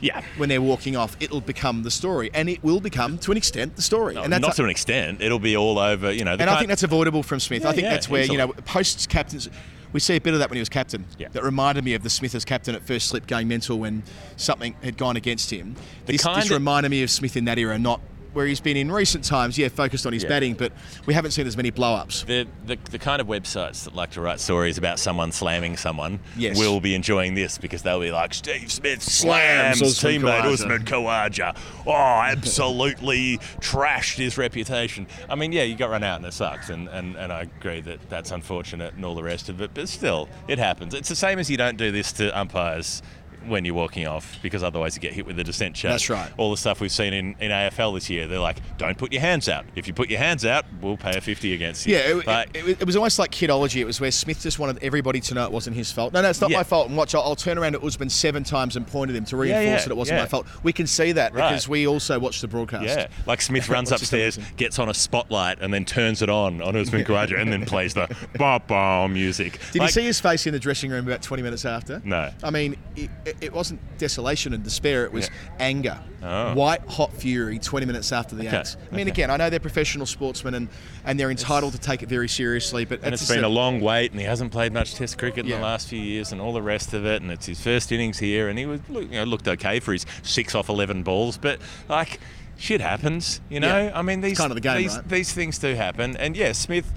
Yeah. 0.00 0.22
when 0.36 0.48
they're 0.48 0.62
walking 0.62 0.96
off, 0.96 1.16
it'll 1.20 1.40
become 1.40 1.82
the 1.82 1.90
story, 1.90 2.30
and 2.34 2.48
it 2.48 2.62
will 2.62 2.80
become 2.80 3.18
to 3.18 3.30
an 3.30 3.36
extent 3.36 3.76
the 3.76 3.82
story. 3.82 4.14
No, 4.14 4.22
and 4.22 4.32
that's 4.32 4.42
not 4.42 4.56
to 4.56 4.64
an 4.64 4.70
extent. 4.70 5.20
It'll 5.20 5.38
be 5.38 5.56
all 5.56 5.78
over. 5.78 6.10
You 6.12 6.24
know. 6.24 6.36
the 6.36 6.42
and 6.42 6.50
I 6.50 6.56
think 6.58 6.68
that's 6.68 6.82
avoidable 6.82 7.22
from 7.22 7.40
Smith. 7.40 7.64
I 7.66 7.72
think 7.72 7.84
yeah, 7.84 7.90
that's 7.90 8.08
where 8.08 8.24
you 8.24 8.38
know, 8.38 8.48
posts 8.48 9.06
captains, 9.06 9.48
We 9.92 10.00
see 10.00 10.16
a 10.16 10.20
bit 10.20 10.32
of 10.34 10.40
that 10.40 10.50
when 10.50 10.56
he 10.56 10.60
was 10.60 10.68
captain. 10.68 11.04
Yeah. 11.18 11.28
That 11.32 11.42
reminded 11.42 11.84
me 11.84 11.94
of 11.94 12.02
the 12.02 12.10
Smith 12.10 12.34
as 12.34 12.44
captain 12.44 12.74
at 12.74 12.82
first 12.82 13.08
slip 13.08 13.26
going 13.26 13.48
mental 13.48 13.78
when 13.78 14.02
something 14.36 14.74
had 14.82 14.96
gone 14.96 15.16
against 15.16 15.50
him. 15.50 15.74
The 16.06 16.12
This, 16.12 16.22
kind 16.22 16.42
this 16.42 16.50
reminded 16.50 16.90
me 16.90 17.02
of 17.02 17.10
Smith 17.10 17.36
in 17.36 17.44
that 17.46 17.58
era, 17.58 17.78
not 17.78 18.00
where 18.32 18.46
he's 18.46 18.60
been 18.60 18.76
in 18.76 18.90
recent 18.92 19.24
times. 19.24 19.58
Yeah, 19.58 19.68
focused 19.68 20.06
on 20.06 20.12
his 20.12 20.22
Yeah. 20.22 20.28
batting, 20.28 20.54
but 20.54 20.72
we 21.06 21.14
haven't 21.14 21.32
seen 21.32 21.46
as 21.46 21.56
many 21.56 21.70
blow-ups. 21.70 22.22
The, 22.24 22.46
the, 22.66 22.76
the 22.90 22.98
kind 22.98 23.20
of 23.20 23.26
websites 23.26 23.84
that 23.84 23.94
like 23.94 24.10
to 24.12 24.20
write 24.20 24.40
stories 24.40 24.78
about 24.78 24.98
someone 24.98 25.32
slamming 25.32 25.76
someone 25.76 26.20
Yes. 26.36 26.58
will 26.58 26.80
be 26.80 26.94
enjoying 26.94 27.34
this 27.34 27.58
because 27.58 27.82
they'll 27.82 28.00
be 28.00 28.10
like, 28.12 28.34
Steve 28.34 28.70
Smith 28.70 29.02
Slams 29.02 29.78
slams 29.78 29.82
Usman 29.82 30.22
teammate 30.22 30.40
Khawaja." 30.42 30.52
Usman 30.52 30.84
Khawaja. 30.84 31.56
Oh, 31.86 31.92
absolutely 32.22 33.38
trashed 33.60 34.16
his 34.16 34.38
reputation. 34.38 35.06
I 35.28 35.34
mean, 35.34 35.52
yeah, 35.52 35.62
you 35.62 35.74
got 35.76 35.90
run 35.90 36.02
out 36.04 36.16
and 36.18 36.26
it 36.26 36.32
sucks, 36.32 36.70
and, 36.70 36.88
and, 36.88 37.16
and 37.16 37.32
I 37.32 37.42
agree 37.42 37.80
that 37.82 38.00
that's 38.08 38.30
unfortunate 38.30 38.94
and 38.94 39.04
all 39.04 39.14
the 39.14 39.22
rest 39.22 39.48
of 39.48 39.60
it, 39.60 39.70
but 39.74 39.88
still, 39.88 40.28
it 40.48 40.58
happens. 40.58 40.94
It's 40.94 41.08
the 41.08 41.16
same 41.16 41.38
as 41.38 41.50
you 41.50 41.56
don't 41.56 41.76
do 41.76 41.90
this 41.90 42.12
to 42.12 42.36
umpires 42.38 43.02
when 43.46 43.64
you're 43.64 43.74
walking 43.74 44.06
off 44.06 44.38
because 44.42 44.62
otherwise 44.62 44.94
you 44.96 45.00
get 45.00 45.12
hit 45.12 45.26
with 45.26 45.38
a 45.38 45.44
dissent 45.44 45.74
charge. 45.74 45.92
That's 45.92 46.10
right. 46.10 46.32
All 46.36 46.50
the 46.50 46.56
stuff 46.56 46.80
we've 46.80 46.92
seen 46.92 47.12
in, 47.12 47.34
in 47.40 47.50
AFL 47.50 47.94
this 47.94 48.08
year, 48.10 48.26
they're 48.26 48.38
like, 48.38 48.58
don't 48.78 48.96
put 48.98 49.12
your 49.12 49.20
hands 49.22 49.48
out. 49.48 49.64
If 49.76 49.86
you 49.88 49.94
put 49.94 50.10
your 50.10 50.18
hands 50.18 50.44
out, 50.44 50.64
we'll 50.80 50.96
pay 50.96 51.16
a 51.16 51.20
50 51.20 51.54
against 51.54 51.86
you. 51.86 51.94
Yeah, 51.96 52.00
it, 52.18 52.26
Like- 52.26 52.56
it, 52.56 52.68
it, 52.68 52.80
it 52.82 52.84
was 52.86 52.96
almost 52.96 53.18
like 53.18 53.30
kidology. 53.30 53.76
It 53.80 53.84
was 53.84 54.00
where 54.00 54.10
Smith 54.10 54.40
just 54.42 54.58
wanted 54.58 54.82
everybody 54.82 55.20
to 55.20 55.34
know 55.34 55.44
it 55.44 55.52
wasn't 55.52 55.76
his 55.76 55.90
fault. 55.92 56.12
No, 56.12 56.22
no, 56.22 56.30
it's 56.30 56.40
not 56.40 56.50
Yeah. 56.50 56.58
my 56.58 56.62
fault. 56.64 56.88
And 56.88 56.96
watch, 56.96 57.14
I'll, 57.14 57.22
I'll 57.22 57.36
turn 57.36 57.58
around 57.58 57.72
to 57.72 57.80
Usman 57.80 58.10
seven 58.10 58.44
times 58.44 58.76
and 58.76 58.86
point 58.86 59.10
at 59.10 59.16
him 59.16 59.24
to 59.26 59.36
reinforce 59.36 59.64
yeah, 59.64 59.76
that 59.78 59.90
it 59.90 59.96
wasn't 59.96 60.16
yeah. 60.18 60.22
my 60.24 60.28
fault. 60.28 60.46
We 60.62 60.72
can 60.72 60.86
see 60.86 61.12
that 61.12 61.34
Right. 61.34 61.50
because 61.50 61.68
we 61.68 61.86
also 61.86 62.18
watch 62.18 62.40
the 62.40 62.48
broadcast. 62.48 62.84
Yeah, 62.84 63.06
like 63.26 63.40
Smith 63.40 63.68
runs 63.70 63.92
upstairs, 63.92 64.38
gets 64.56 64.78
on 64.78 64.88
a 64.88 64.94
spotlight, 64.94 65.58
and 65.60 65.72
then 65.72 65.84
turns 65.84 66.22
it 66.22 66.28
on 66.28 66.60
on 66.62 66.76
Usman 66.76 67.04
Khawaja, 67.06 67.38
and 67.40 67.52
then 67.52 67.64
plays 67.66 67.94
the 67.94 68.06
ba 68.38 68.60
ba 68.66 69.08
music. 69.08 69.58
Did 69.72 69.80
Like, 69.80 69.88
you 69.88 69.92
see 69.92 70.04
his 70.06 70.20
face 70.20 70.46
in 70.46 70.52
the 70.52 70.58
dressing 70.58 70.90
room 70.90 71.06
about 71.06 71.22
20 71.22 71.42
minutes 71.42 71.64
after? 71.64 72.00
No. 72.04 72.30
I 72.42 72.50
mean, 72.50 72.76
it, 72.96 73.10
it- 73.30 73.36
it 73.40 73.52
wasn't 73.52 73.80
desolation 73.98 74.52
and 74.54 74.62
despair, 74.62 75.04
it 75.04 75.12
was 75.12 75.26
Yeah. 75.26 75.64
anger. 75.66 75.98
Oh. 76.22 76.54
White 76.54 76.82
hot 76.88 77.14
fury 77.14 77.58
20 77.58 77.86
minutes 77.86 78.12
after 78.12 78.34
the 78.36 78.46
Okay, 78.46 78.56
axe. 78.58 78.76
I 78.92 78.94
mean, 78.96 79.02
okay. 79.02 79.10
again, 79.22 79.30
I 79.30 79.36
know 79.38 79.48
they're 79.48 79.58
professional 79.58 80.04
sportsmen 80.06 80.54
and, 80.54 80.68
and 81.04 81.18
they're 81.18 81.30
entitled 81.30 81.72
to 81.72 81.78
take 81.78 82.02
it 82.02 82.08
very 82.08 82.28
seriously, 82.28 82.84
but 82.84 83.00
And 83.02 83.14
it's 83.14 83.26
been 83.28 83.42
a 83.44 83.48
long 83.48 83.80
wait, 83.80 84.10
and 84.10 84.20
he 84.20 84.26
hasn't 84.26 84.52
played 84.52 84.72
much 84.72 84.94
Test 84.94 85.16
cricket 85.18 85.44
in 85.44 85.50
Yeah. 85.50 85.56
the 85.56 85.62
last 85.62 85.88
few 85.88 86.00
years, 86.00 86.32
and 86.32 86.40
all 86.40 86.52
the 86.52 86.60
rest 86.62 86.92
of 86.92 87.06
it. 87.06 87.22
And 87.22 87.30
it's 87.30 87.46
his 87.46 87.60
first 87.60 87.90
innings 87.92 88.18
here, 88.18 88.48
and 88.48 88.58
he 88.58 88.66
was 88.66 88.80
you 88.90 89.06
know, 89.06 89.24
looked 89.24 89.48
okay 89.48 89.80
for 89.80 89.92
his 89.92 90.04
six 90.22 90.54
off 90.54 90.68
eleven 90.68 91.02
balls, 91.02 91.38
but 91.38 91.58
like 91.88 92.20
shit 92.58 92.80
happens, 92.82 93.40
you 93.48 93.58
know. 93.60 93.84
Yeah. 93.84 93.92
I 93.98 94.02
mean, 94.02 94.20
these 94.20 94.36
kind 94.36 94.50
of 94.50 94.56
the 94.56 94.60
game, 94.60 94.76
these, 94.82 94.96
right? 94.96 95.08
these 95.08 95.32
things 95.32 95.58
do 95.58 95.74
happen, 95.74 96.16
and 96.18 96.36
yeah, 96.36 96.52
Smith. 96.52 96.92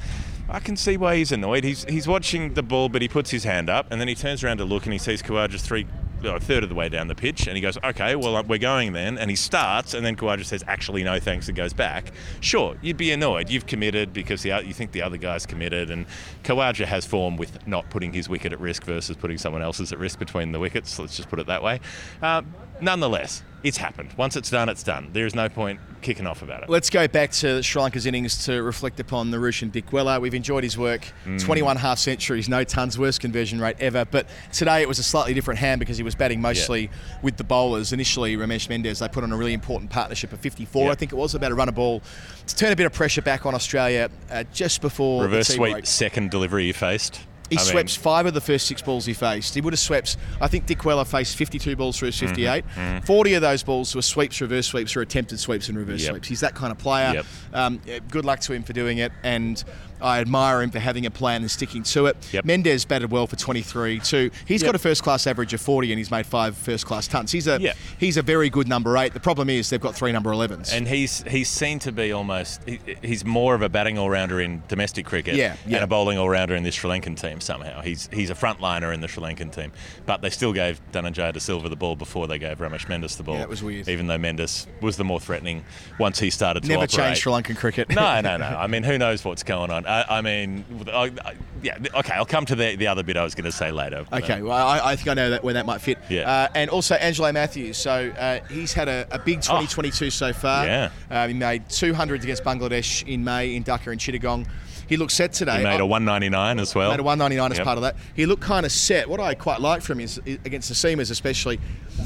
I 0.50 0.60
can 0.60 0.76
see 0.76 0.98
why 0.98 1.16
he's 1.16 1.32
annoyed. 1.32 1.64
He's 1.64 1.86
he's 1.86 2.06
watching 2.06 2.54
the 2.54 2.62
ball, 2.62 2.90
but 2.90 3.02
he 3.02 3.08
puts 3.08 3.32
his 3.32 3.46
hand 3.46 3.70
up, 3.70 3.88
and 3.90 4.02
then 4.02 4.10
he 4.10 4.14
turns 4.16 4.44
around 4.44 4.58
to 4.58 4.66
look, 4.66 4.84
and 4.84 4.92
he 4.92 5.00
sees 5.00 5.22
Khawaja 5.24 5.58
three. 5.60 5.88
A 6.26 6.40
third 6.40 6.64
of 6.64 6.70
the 6.70 6.76
way 6.76 6.90
down 6.90 7.08
the 7.08 7.16
pitch, 7.16 7.48
and 7.48 7.56
he 7.56 7.62
goes, 7.62 7.78
"Okay, 7.84 8.16
well, 8.16 8.42
we're 8.44 8.58
going 8.58 8.94
then." 8.94 9.18
And 9.18 9.30
he 9.30 9.36
starts, 9.36 9.94
and 9.94 10.06
then 10.06 10.16
Khawaja 10.16 10.46
says, 10.46 10.64
"Actually, 10.68 11.04
no, 11.04 11.20
thanks," 11.20 11.48
and 11.48 11.58
goes 11.58 11.74
back. 11.74 12.12
Sure, 12.40 12.76
you'd 12.82 12.98
be 12.98 13.12
annoyed. 13.12 13.50
You've 13.50 13.68
committed 13.68 14.14
because 14.14 14.44
the, 14.44 14.62
you 14.66 14.74
think 14.74 14.92
the 14.92 15.02
other 15.02 15.18
guy's 15.18 15.46
committed, 15.46 15.92
and 15.92 16.06
Khawaja 16.44 16.86
has 16.86 17.06
form 17.06 17.38
with 17.38 17.68
not 17.68 17.90
putting 17.90 18.14
his 18.14 18.30
wicket 18.30 18.54
at 18.54 18.60
risk 18.60 18.84
versus 18.84 19.16
putting 19.18 19.38
someone 19.38 19.62
else's 19.62 19.92
at 19.92 20.00
risk 20.00 20.20
between 20.20 20.52
the 20.52 20.60
wickets. 20.60 20.98
Let's 20.98 21.18
just 21.18 21.30
put 21.30 21.40
it 21.40 21.48
that 21.48 21.62
way. 21.62 21.80
Uh, 22.22 22.42
nonetheless, 22.84 23.44
it's 23.64 23.78
happened. 23.78 24.12
Once 24.18 24.36
it's 24.36 24.50
done, 24.50 24.68
it's 24.68 24.84
done. 24.84 25.10
There 25.14 25.26
is 25.26 25.34
no 25.34 25.48
point 25.48 25.80
kicking 26.02 26.28
off 26.28 26.42
about 26.42 26.64
it. 26.64 26.70
Let's 26.70 26.90
go 26.90 27.08
back 27.08 27.32
to 27.32 27.64
Sri 27.64 27.82
Lanka's 27.82 28.06
innings 28.06 28.46
to 28.46 28.62
reflect 28.62 29.00
upon 29.00 29.32
Niroshan 29.32 29.72
Dickwella. 29.72 30.20
We've 30.20 30.34
enjoyed 30.34 30.66
his 30.66 30.78
work. 30.78 31.08
Mm. 31.26 31.42
21 31.42 31.78
half 31.78 31.98
centuries, 31.98 32.50
no 32.50 32.66
tons, 32.66 33.00
worst 33.00 33.22
conversion 33.22 33.62
rate 33.62 33.78
ever. 33.80 34.04
But 34.04 34.28
today 34.52 34.82
it 34.82 34.88
was 34.90 35.00
a 35.00 35.04
slightly 35.04 35.34
different 35.34 35.62
hand 35.62 35.80
because 35.80 35.96
he 35.96 36.04
was 36.04 36.14
batting 36.14 36.42
mostly 36.42 36.90
with 37.22 37.38
the 37.38 37.46
bowlers. 37.46 37.94
Initially, 37.94 38.36
Ramesh 38.36 38.68
Mendis, 38.68 39.00
they 39.00 39.08
put 39.08 39.24
on 39.24 39.32
a 39.32 39.38
really 39.38 39.54
important 39.54 39.90
partnership 39.90 40.34
of 40.34 40.42
54, 40.42 40.86
Yeah. 40.86 40.92
I 40.92 40.96
think 40.96 41.14
it 41.14 41.16
was, 41.16 41.34
about 41.34 41.50
to 41.50 41.56
run 41.56 41.70
a 41.70 41.74
ball 41.74 42.02
to 42.46 42.56
turn 42.56 42.74
a 42.74 42.76
bit 42.76 42.86
of 42.86 42.92
pressure 42.92 43.22
back 43.22 43.46
on 43.46 43.56
Australia 43.56 44.10
uh, 44.30 44.44
just 44.54 44.82
before 44.82 45.24
Reverse 45.24 45.48
the 45.48 45.54
sweep, 45.54 45.72
break. 45.74 45.86
second 45.86 46.32
delivery 46.32 46.66
you 46.66 46.74
faced. 46.74 47.22
He 47.54 47.72
I 47.72 47.74
mean, 47.76 47.88
five 47.88 48.26
of 48.26 48.34
the 48.34 48.42
first 48.42 48.68
six 48.68 48.82
balls 48.82 49.06
he 49.06 49.14
faced. 49.14 49.54
He 49.56 49.62
would 49.62 49.74
have 49.74 49.80
swept, 49.80 50.18
I 50.42 50.48
think 50.48 50.66
Dickwella 50.66 51.06
faced 51.06 51.36
52 51.36 51.76
balls 51.76 51.98
through 51.98 52.08
his 52.08 52.16
Mm-hmm. 52.16 52.36
58. 52.36 53.06
40 53.06 53.34
of 53.36 53.42
those 53.42 53.64
balls 53.64 53.96
were 53.96 54.02
sweeps, 54.02 54.40
reverse 54.42 54.68
sweeps, 54.68 54.96
or 54.96 55.02
attempted 55.02 55.40
sweeps 55.40 55.70
and 55.70 55.78
reverse 55.78 56.02
Yep. 56.04 56.10
sweeps. 56.12 56.28
He's 56.28 56.40
that 56.42 56.56
kind 56.56 56.72
of 56.72 56.78
player. 56.78 57.14
Yep. 57.14 57.26
Um, 57.54 57.82
good 58.10 58.26
luck 58.26 58.40
to 58.42 58.54
him 58.54 58.64
for 58.64 58.74
doing 58.74 58.98
it, 59.00 59.12
and 59.24 59.64
I 60.04 60.20
admire 60.20 60.62
him 60.62 60.70
for 60.70 60.80
having 60.80 61.06
a 61.06 61.12
plan 61.12 61.42
and 61.42 61.50
sticking 61.50 61.84
to 61.84 62.08
it. 62.08 62.18
Yep. 62.32 62.46
Mendis 62.46 62.88
batted 62.88 63.12
well 63.12 63.26
for 63.28 63.36
23 63.36 64.00
too. 64.00 64.30
He's 64.46 64.62
Yep. 64.62 64.68
got 64.70 64.76
a 64.76 64.80
first 64.80 65.02
class 65.04 65.26
average 65.28 65.54
of 65.54 65.62
40 65.62 65.92
and 65.92 65.98
he's 65.98 66.12
made 66.12 66.26
five 66.26 66.56
first 66.58 66.86
class 66.86 67.08
tons. 67.08 67.32
He's 67.32 67.48
a 67.48 67.58
Yeah. 67.62 67.74
he's 67.98 68.18
a 68.18 68.22
very 68.22 68.50
good 68.50 68.68
number 68.68 68.98
eight. 68.98 69.14
The 69.14 69.20
problem 69.20 69.50
is 69.50 69.70
they've 69.70 69.80
got 69.82 69.96
three 69.96 70.12
number 70.12 70.32
11s. 70.32 70.74
And 70.74 70.88
he's 70.88 71.24
he's 71.24 71.50
seen 71.50 71.80
to 71.80 71.92
be 71.92 72.12
almost 72.12 72.62
he, 72.68 72.80
he's 73.02 73.24
more 73.26 73.56
of 73.56 73.62
a 73.62 73.70
batting 73.70 73.98
all 73.98 74.10
rounder 74.10 74.42
in 74.42 74.62
domestic 74.68 75.06
cricket 75.06 75.36
Yeah, 75.36 75.56
yeah. 75.66 75.78
and 75.78 75.84
a 75.84 75.88
bowling 75.88 76.18
all 76.18 76.30
rounder 76.30 76.56
in 76.56 76.64
this 76.64 76.76
Sri 76.76 76.90
Lankan 76.90 77.20
team 77.20 77.40
somehow. 77.42 77.82
He's 77.82 78.10
he's 78.12 78.30
a 78.30 78.36
frontliner 78.36 78.94
in 78.94 79.02
the 79.02 79.08
Sri 79.08 79.24
Lankan 79.24 79.52
team. 79.54 79.72
But 80.06 80.22
they 80.22 80.30
still 80.30 80.54
gave 80.54 80.82
Dhananjaya 80.92 81.32
De 81.34 81.40
Silva 81.40 81.70
the 81.70 81.76
ball 81.76 81.96
before 81.96 82.28
they 82.28 82.38
gave 82.40 82.58
Ramesh 82.58 82.88
Mendis 82.88 83.16
the 83.18 83.24
ball. 83.24 83.36
Yeah, 83.36 83.42
that 83.42 83.50
was 83.50 83.64
weird. 83.64 83.88
Even 83.88 84.08
though 84.08 84.18
Mendis 84.18 84.68
was 84.82 84.98
the 84.98 85.04
more 85.04 85.20
threatening 85.20 85.64
once 85.98 86.20
he 86.20 86.30
started 86.30 86.64
to 86.64 86.70
Never 86.70 86.84
operate. 86.84 86.90
changed 86.92 87.22
Sri 87.22 87.32
Lankan 87.32 87.56
cricket. 87.56 87.90
No, 87.90 88.20
no, 88.22 88.38
no. 88.38 88.46
I 88.46 88.68
mean, 88.68 88.84
who 88.84 88.98
knows 88.98 89.24
what's 89.24 89.44
going 89.44 89.72
on? 89.72 89.86
I, 89.94 90.18
I 90.18 90.22
mean, 90.22 90.66
I, 90.88 91.12
I, 91.24 91.34
yeah. 91.62 91.78
Okay, 91.96 92.14
I'll 92.14 92.26
come 92.26 92.46
to 92.48 92.56
the 92.56 92.76
the 92.76 92.88
other 92.88 93.04
bit 93.04 93.18
I 93.18 93.24
was 93.24 93.36
going 93.36 93.46
to 93.46 93.52
say 93.52 93.72
later. 93.72 94.06
Okay, 94.12 94.42
well, 94.42 94.68
I, 94.68 94.92
I 94.92 94.96
think 94.96 95.10
I 95.10 95.14
know 95.14 95.30
that 95.32 95.44
where 95.44 95.54
that 95.54 95.66
might 95.66 95.82
fit. 95.82 95.98
Yeah. 96.10 96.30
Uh, 96.30 96.48
and 96.56 96.70
also 96.70 96.96
Angelo 96.96 97.32
Mathews. 97.32 97.78
So 97.78 98.12
uh, 98.18 98.40
he's 98.50 98.74
had 98.74 98.88
a, 98.88 99.08
a 99.12 99.20
big 99.20 99.42
2022 99.42 100.10
so 100.10 100.34
far. 100.34 100.64
Oh. 100.64 100.68
Yeah. 100.68 100.90
Uh, 101.10 101.28
he 101.28 101.34
made 101.34 101.70
200 101.70 102.24
against 102.24 102.44
Bangladesh 102.44 103.08
in 103.08 103.24
May 103.24 103.56
in 103.56 103.64
Dhaka 103.64 103.92
and 103.92 104.00
Chittagong. 104.00 104.48
He 104.88 104.98
looked 104.98 105.14
set 105.14 105.32
today. 105.32 105.60
He 105.60 105.64
made 105.64 105.80
a 105.80 105.86
199 105.86 106.60
as 106.60 106.76
well. 106.76 106.92
Made 106.92 107.00
a 107.00 107.04
199 107.04 107.52
as 107.52 107.58
Yep. 107.58 107.66
part 107.66 107.78
of 107.78 107.84
that. 107.84 107.96
He 108.16 108.26
looked 108.26 108.44
kind 108.44 108.66
of 108.66 108.72
set. 108.72 109.08
What 109.10 109.22
I 109.22 109.34
quite 109.34 109.62
like 109.62 109.82
from 109.82 110.00
him 110.00 110.04
is 110.06 110.18
against 110.18 110.68
the 110.68 110.76
Seamers, 110.76 111.10
especially, 111.10 111.60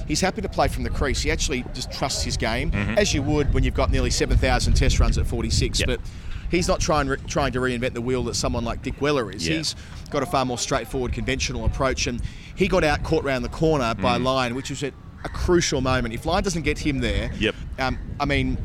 he's 0.07 0.21
happy 0.21 0.41
to 0.41 0.49
play 0.49 0.67
from 0.67 0.83
the 0.83 0.91
crease. 0.91 1.21
He 1.21 1.31
actually 1.31 1.65
just 1.73 1.91
trusts 1.91 2.21
his 2.23 2.37
game, 2.37 2.71
as 2.97 3.13
you 3.15 3.23
would 3.23 3.51
when 3.53 3.63
you've 3.63 3.73
got 3.73 3.91
nearly 3.91 4.11
7,000 4.11 4.73
test 4.73 4.99
runs 4.99 5.17
at 5.17 5.25
46. 5.25 5.79
Mm-hmm. 5.81 5.89
Yep. 5.89 5.99
But 5.99 6.09
he's 6.49 6.67
not 6.67 6.79
trying 6.79 7.07
trying 7.27 7.51
to 7.53 7.59
reinvent 7.59 7.93
the 7.93 8.01
wheel 8.01 8.23
that 8.23 8.35
someone 8.35 8.63
like 8.65 8.83
Dickwella 8.83 9.33
is. 9.33 9.47
Yeah. 9.47 9.57
He's 9.57 9.75
got 10.09 10.23
a 10.23 10.25
far 10.25 10.45
more 10.45 10.57
straightforward, 10.57 11.13
conventional 11.13 11.65
approach, 11.65 12.07
and 12.07 12.21
he 12.55 12.67
got 12.67 12.83
out 12.83 13.03
caught 13.03 13.23
round 13.23 13.43
the 13.45 13.49
corner 13.49 13.93
Mm. 13.95 14.01
by 14.01 14.17
Lyon, 14.17 14.55
which 14.55 14.69
was 14.69 14.83
at 14.83 14.93
a 15.23 15.29
crucial 15.29 15.81
moment. 15.81 16.13
If 16.13 16.25
Lyon 16.25 16.43
doesn't 16.43 16.61
get 16.63 16.79
him 16.79 16.99
there, 16.99 17.31
Yep. 17.39 17.55
um, 17.79 17.97
I 18.19 18.25
mean, 18.25 18.57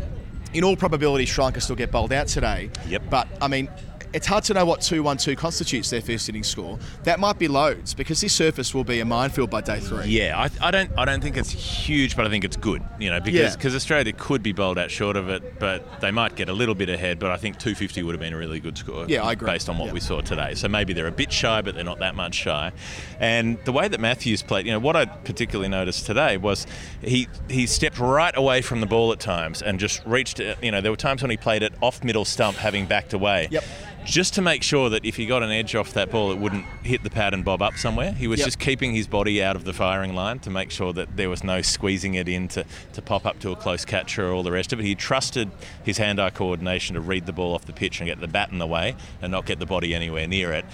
in 0.55 0.65
all 0.65 0.77
probability, 0.77 1.27
Lanka 1.41 1.61
still 1.61 1.77
get 1.77 1.91
bowled 1.91 2.13
out 2.13 2.29
today. 2.29 2.71
Yep. 2.89 3.03
But 3.11 3.29
I 3.41 3.49
mean, 3.49 3.69
it's 4.13 4.27
hard 4.27 4.45
to 4.45 4.55
know 4.55 4.65
what 4.65 4.81
2 4.81 5.03
1 5.03 5.17
2 5.17 5.37
constitutes 5.37 5.91
their 5.91 6.01
first 6.03 6.29
inning 6.29 6.43
score. 6.43 6.79
That 7.05 7.19
might 7.21 7.39
be 7.39 7.49
loads 7.49 7.95
because 7.95 8.21
this 8.21 8.33
surface 8.35 8.75
will 8.75 8.85
be 8.85 9.01
a 9.01 9.05
minefield 9.05 9.51
by 9.51 9.61
day 9.61 9.81
three. 9.81 10.07
Yeah, 10.07 10.39
I, 10.39 10.69
I 10.69 10.71
don't 10.71 10.91
I 10.99 11.05
don't 11.05 11.23
think 11.23 11.37
it's 11.37 11.51
huge, 11.51 12.17
but 12.17 12.27
I 12.27 12.31
think 12.31 12.45
it's 12.45 12.57
good. 12.57 12.83
You 12.99 13.11
know, 13.11 13.21
because 13.21 13.57
Yeah. 13.65 13.71
Australia 13.77 14.13
could 14.13 14.43
be 14.43 14.53
bowled 14.53 14.79
out 14.79 14.91
short 14.91 15.17
of 15.17 15.29
it, 15.29 15.59
but 15.59 16.01
they 16.01 16.11
might 16.11 16.37
get 16.37 16.49
a 16.49 16.53
little 16.53 16.75
bit 16.75 16.89
ahead. 16.89 17.19
But 17.19 17.31
I 17.31 17.37
think 17.37 17.59
250 17.59 18.03
would 18.03 18.13
have 18.13 18.21
been 18.21 18.33
a 18.35 18.37
really 18.37 18.61
good 18.61 18.77
score. 18.77 19.07
Yeah, 19.09 19.23
I 19.25 19.33
agree. 19.33 19.47
Based 19.47 19.69
on 19.69 19.79
what 19.79 19.87
Yeah. 19.87 19.93
we 19.93 20.01
saw 20.01 20.21
today, 20.21 20.55
so 20.55 20.69
maybe 20.69 20.93
they're 20.93 21.07
a 21.07 21.13
bit 21.13 21.33
shy, 21.33 21.63
but 21.63 21.75
they're 21.75 21.85
not 21.85 21.99
that 22.01 22.15
much 22.15 22.35
shy. 22.35 22.73
And 23.19 23.59
the 23.65 23.73
way 23.73 23.89
that 23.89 24.01
Mathews 24.01 24.43
played, 24.43 24.67
you 24.67 24.73
know, 24.73 24.79
what 24.79 24.97
I 24.97 25.05
particularly 25.07 25.69
noticed 25.69 26.07
today 26.07 26.37
was 26.37 26.67
he 27.03 27.29
he 27.49 27.67
stepped 27.67 27.99
right 27.99 28.37
away 28.37 28.63
from 28.63 28.81
the 28.81 28.87
ball 28.87 29.13
at 29.13 29.21
times 29.21 29.63
and 29.63 29.81
just 29.81 30.05
reached. 30.05 30.41
it- 30.41 30.59
You 30.63 30.71
know, 30.71 30.81
there 30.81 30.93
were 30.93 30.97
times 30.97 31.23
when 31.23 31.31
he 31.31 31.37
played 31.37 31.63
it 31.63 31.73
off 31.81 32.05
middle 32.05 32.25
stump, 32.25 32.57
having 32.59 32.87
backed 32.87 33.13
away. 33.15 33.49
Yep. 33.51 33.65
Just 34.05 34.35
to 34.35 34.43
make 34.43 34.63
sure 34.63 34.91
that 34.91 35.05
if 35.05 35.17
he 35.17 35.27
got 35.27 35.43
an 35.43 35.51
edge 35.51 35.75
off 35.75 35.93
that 35.93 36.11
ball, 36.11 36.33
it 36.33 36.39
wouldn't 36.39 36.67
hit 36.83 37.03
the 37.05 37.11
pad 37.11 37.35
and 37.35 37.45
bob 37.45 37.63
up 37.63 37.75
somewhere. 37.75 38.13
He 38.13 38.27
was 38.27 38.41
Yep. 38.41 38.47
just 38.47 38.59
keeping 38.59 38.95
his 38.95 39.07
body 39.07 39.43
out 39.43 39.55
of 39.55 39.65
the 39.65 39.73
firing 39.73 40.15
line 40.15 40.41
to 40.41 40.51
make 40.51 40.71
sure 40.71 40.93
that 40.93 41.17
there 41.17 41.31
was 41.31 41.45
no 41.45 41.63
squeezing 41.63 42.15
it 42.15 42.29
in 42.29 42.49
to, 42.49 42.65
to 42.95 43.01
pop 43.03 43.25
up 43.25 43.39
to 43.41 43.53
a 43.53 43.57
close 43.57 43.85
catcher 43.85 44.29
or 44.29 44.33
all 44.33 44.43
the 44.43 44.51
rest 44.53 44.73
of 44.73 44.81
it. 44.81 44.85
He 44.85 44.95
trusted 44.97 45.51
his 45.85 45.99
hand-eye 45.99 46.31
coordination 46.31 46.95
to 46.95 47.01
read 47.01 47.27
the 47.27 47.33
ball 47.33 47.55
off 47.55 47.65
the 47.65 47.73
pitch 47.73 48.01
and 48.01 48.09
get 48.09 48.21
the 48.21 48.29
bat 48.29 48.51
in 48.51 48.59
the 48.59 48.67
way 48.67 48.97
and 49.23 49.31
not 49.31 49.47
get 49.47 49.61
the 49.61 49.67
body 49.67 49.95
anywhere 49.95 50.27
near 50.27 50.53
it. 50.53 50.65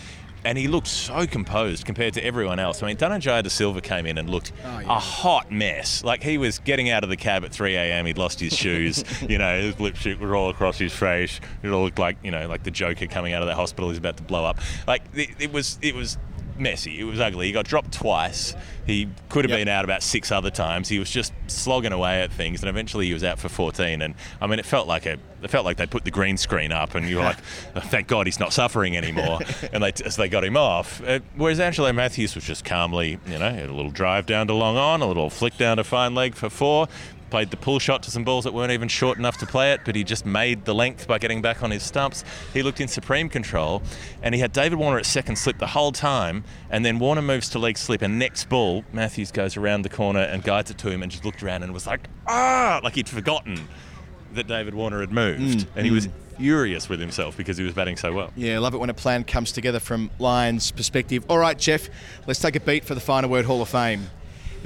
And 0.49 0.57
he 0.57 0.67
looked 0.67 0.87
so 0.87 1.27
composed 1.27 1.85
compared 1.85 2.15
to 2.15 2.25
everyone 2.25 2.59
else. 2.59 2.83
I 2.83 2.87
mean, 2.87 2.97
Dhananjaya 2.97 3.43
De 3.43 3.51
Silva 3.51 3.83
came 3.83 4.07
in 4.07 4.17
and 4.17 4.31
looked 4.31 4.53
Oh, 4.65 4.79
yeah. 4.79 4.97
a 4.97 4.99
hot 4.99 5.53
mess. 5.53 6.03
Like 6.03 6.23
he 6.23 6.39
was 6.39 6.59
getting 6.61 6.89
out 6.89 7.05
of 7.05 7.11
the 7.11 7.19
cab 7.19 7.45
at 7.45 7.53
3 7.53 7.75
a.m. 7.77 8.07
He'd 8.07 8.17
lost 8.17 8.41
his 8.41 8.57
shoes. 8.57 9.05
you 9.29 9.37
know, 9.37 9.61
his 9.61 9.79
lipstick 9.79 10.19
was 10.19 10.31
all 10.31 10.49
across 10.49 10.79
his 10.79 10.95
face. 10.95 11.39
It 11.63 11.69
all 11.69 11.83
looked 11.85 11.99
like 11.99 12.17
you 12.25 12.31
know, 12.31 12.49
like 12.49 12.63
the 12.63 12.71
Joker 12.71 13.07
coming 13.07 13.35
out 13.35 13.43
of 13.43 13.49
the 13.49 13.55
hospital. 13.55 13.91
He's 13.91 13.99
about 13.99 14.17
to 14.17 14.23
blow 14.23 14.47
up. 14.47 14.59
Like 14.87 15.03
it, 15.15 15.29
it 15.39 15.53
was, 15.53 15.79
it 15.83 15.95
was 15.95 16.17
messy. 16.61 16.99
It 17.01 17.05
was 17.05 17.21
ugly. 17.21 17.47
He 17.47 17.53
got 17.53 17.67
dropped 17.67 17.93
twice. 17.93 18.55
He 18.87 19.09
could 19.29 19.45
have 19.45 19.51
Yep. 19.51 19.59
been 19.61 19.69
out 19.69 19.85
about 19.85 20.03
six 20.03 20.33
other 20.33 20.51
times. 20.51 20.89
He 20.89 20.99
was 20.99 21.11
just 21.11 21.33
slogging 21.47 21.93
away 21.93 22.23
at 22.23 22.33
things, 22.33 22.63
and 22.63 22.71
eventually 22.71 23.07
he 23.07 23.13
was 23.13 23.23
out 23.23 23.39
for 23.39 23.49
14. 23.49 24.01
And 24.03 24.15
I 24.41 24.47
mean, 24.47 24.59
it 24.59 24.65
felt 24.67 24.89
like 24.89 25.05
a, 25.07 25.19
it 25.43 25.51
felt 25.51 25.65
like 25.67 25.77
they 25.77 25.87
put 25.87 26.05
the 26.05 26.11
green 26.11 26.37
screen 26.39 26.73
up, 26.73 26.95
and 26.95 27.09
you 27.09 27.17
were 27.17 27.23
like, 27.25 27.37
oh, 27.77 27.81
thank 27.81 28.09
God 28.09 28.27
he's 28.27 28.41
not 28.41 28.53
suffering 28.53 28.97
anymore. 28.97 29.41
and 29.73 29.83
they, 29.83 29.93
so 29.93 30.23
they 30.23 30.29
got 30.29 30.43
him 30.45 30.57
off. 30.57 31.03
Uh, 31.07 31.21
whereas 31.37 31.61
Angelo 31.61 31.93
Mathews 31.93 32.35
was 32.35 32.45
just 32.45 32.65
calmly, 32.65 33.19
you 33.27 33.39
know, 33.39 33.51
had 33.53 33.69
a 33.69 33.75
little 33.75 33.91
drive 33.91 34.25
down 34.27 34.47
to 34.47 34.55
long 34.55 34.77
on, 34.77 35.03
a 35.03 35.07
little 35.07 35.29
flick 35.31 35.57
down 35.59 35.77
to 35.77 35.85
fine 35.85 36.15
leg 36.15 36.35
for 36.35 36.49
four. 36.49 36.89
Played 37.31 37.51
the 37.51 37.57
pull 37.59 37.79
shot 37.79 38.03
to 38.05 38.11
some 38.11 38.25
balls 38.25 38.45
that 38.45 38.55
weren't 38.55 38.73
even 38.73 38.89
short 38.89 39.19
enough 39.19 39.37
to 39.39 39.47
play 39.47 39.73
it, 39.73 39.83
but 39.85 39.95
he 39.95 40.03
just 40.03 40.25
made 40.25 40.65
the 40.65 40.75
length 40.75 41.07
by 41.07 41.19
getting 41.19 41.43
back 41.43 41.63
on 41.63 41.71
his 41.71 41.83
stumps. 41.83 42.25
He 42.55 42.63
looked 42.63 42.81
in 42.81 42.89
supreme 42.89 43.29
control, 43.29 43.83
and 44.23 44.35
he 44.35 44.41
had 44.41 44.53
David 44.53 44.79
Warner 44.79 44.99
at 44.99 45.07
second 45.07 45.37
slip 45.37 45.59
the 45.59 45.67
whole 45.67 45.93
time. 45.93 46.45
And 46.71 46.85
then 46.85 46.99
Warner 46.99 47.23
moves 47.23 47.51
to 47.51 47.59
leg 47.59 47.77
slip, 47.77 48.01
and 48.01 48.19
next 48.19 48.49
ball, 48.49 48.85
Mathews 48.93 49.31
goes 49.31 49.57
around 49.57 49.83
the 49.83 49.89
corner 49.91 50.21
and 50.21 50.43
guides 50.43 50.71
it 50.71 50.79
to 50.79 50.91
him, 50.91 51.03
and 51.03 51.13
just 51.13 51.25
looked 51.25 51.43
around 51.43 51.63
and 51.63 51.75
was 51.75 51.87
like, 51.87 52.09
ah, 52.27 52.81
like 52.83 52.95
he'd 52.95 53.09
forgotten 53.09 53.69
that 54.33 54.47
David 54.47 54.75
Warner 54.75 55.01
had 55.01 55.13
moved, 55.13 55.67
and 55.77 55.85
he 55.85 55.91
was 55.93 56.09
furious 56.39 56.89
with 56.89 57.01
himself 57.01 57.37
because 57.37 57.57
he 57.59 57.65
was 57.65 57.75
batting 57.75 57.97
so 57.97 58.13
well. 58.13 58.31
Yeah, 58.37 58.59
love 58.61 58.73
it 58.73 58.79
when 58.79 58.91
a 58.91 58.95
plan 58.95 59.25
comes 59.25 59.53
together 59.53 59.81
from 59.81 60.11
Lyon's 60.19 60.71
perspective. 60.71 61.25
All 61.29 61.39
right, 61.39 61.59
Jeff, 61.59 61.89
let's 62.27 62.41
take 62.41 62.57
a 62.57 62.61
beat 62.61 62.85
for 62.85 62.95
the 62.95 63.01
Final 63.01 63.29
Word 63.29 63.45
Hall 63.45 63.61
of 63.61 63.69
Fame. 63.69 64.09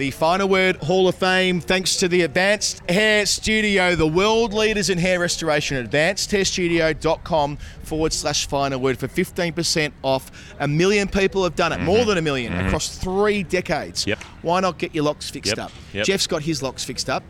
The 0.03 0.11
Final 0.11 0.49
Word 0.49 0.79
Hall 0.79 1.07
of 1.07 1.15
Fame, 1.15 1.61
thanks 1.61 1.95
to 1.99 2.09
the 2.09 2.23
Advanced 2.23 2.83
Hair 2.91 3.25
Studio, 3.25 3.95
the 3.95 4.05
world 4.05 4.53
leaders 4.53 4.91
in 4.91 4.99
hair 4.99 5.21
restoration. 5.21 5.87
AdvancedHairStudio.com 5.87 7.57
forward 7.93 8.11
slash 8.15 8.47
Final 8.47 8.81
Word 8.81 8.97
for 8.99 9.07
15% 9.07 9.93
off. 10.03 10.31
A 10.61 10.67
million 10.67 11.09
people 11.09 11.45
have 11.45 11.55
done 11.55 11.73
it, 11.73 11.81
more 11.83 12.07
than 12.07 12.17
a 12.17 12.23
1000000 12.23 12.67
across 12.67 12.97
three 12.97 13.43
decades. 13.43 14.01
Mm-hmm. 14.01 14.09
Yep. 14.11 14.19
Why 14.41 14.61
not 14.61 14.79
get 14.79 14.95
your 14.95 15.05
locks 15.05 15.29
fixed 15.29 15.51
Yep, 15.51 15.59
up? 15.59 15.73
yep. 15.93 16.07
Jeff's 16.07 16.27
got 16.27 16.41
his 16.41 16.63
locks 16.63 16.85
fixed 16.85 17.11
up, 17.11 17.23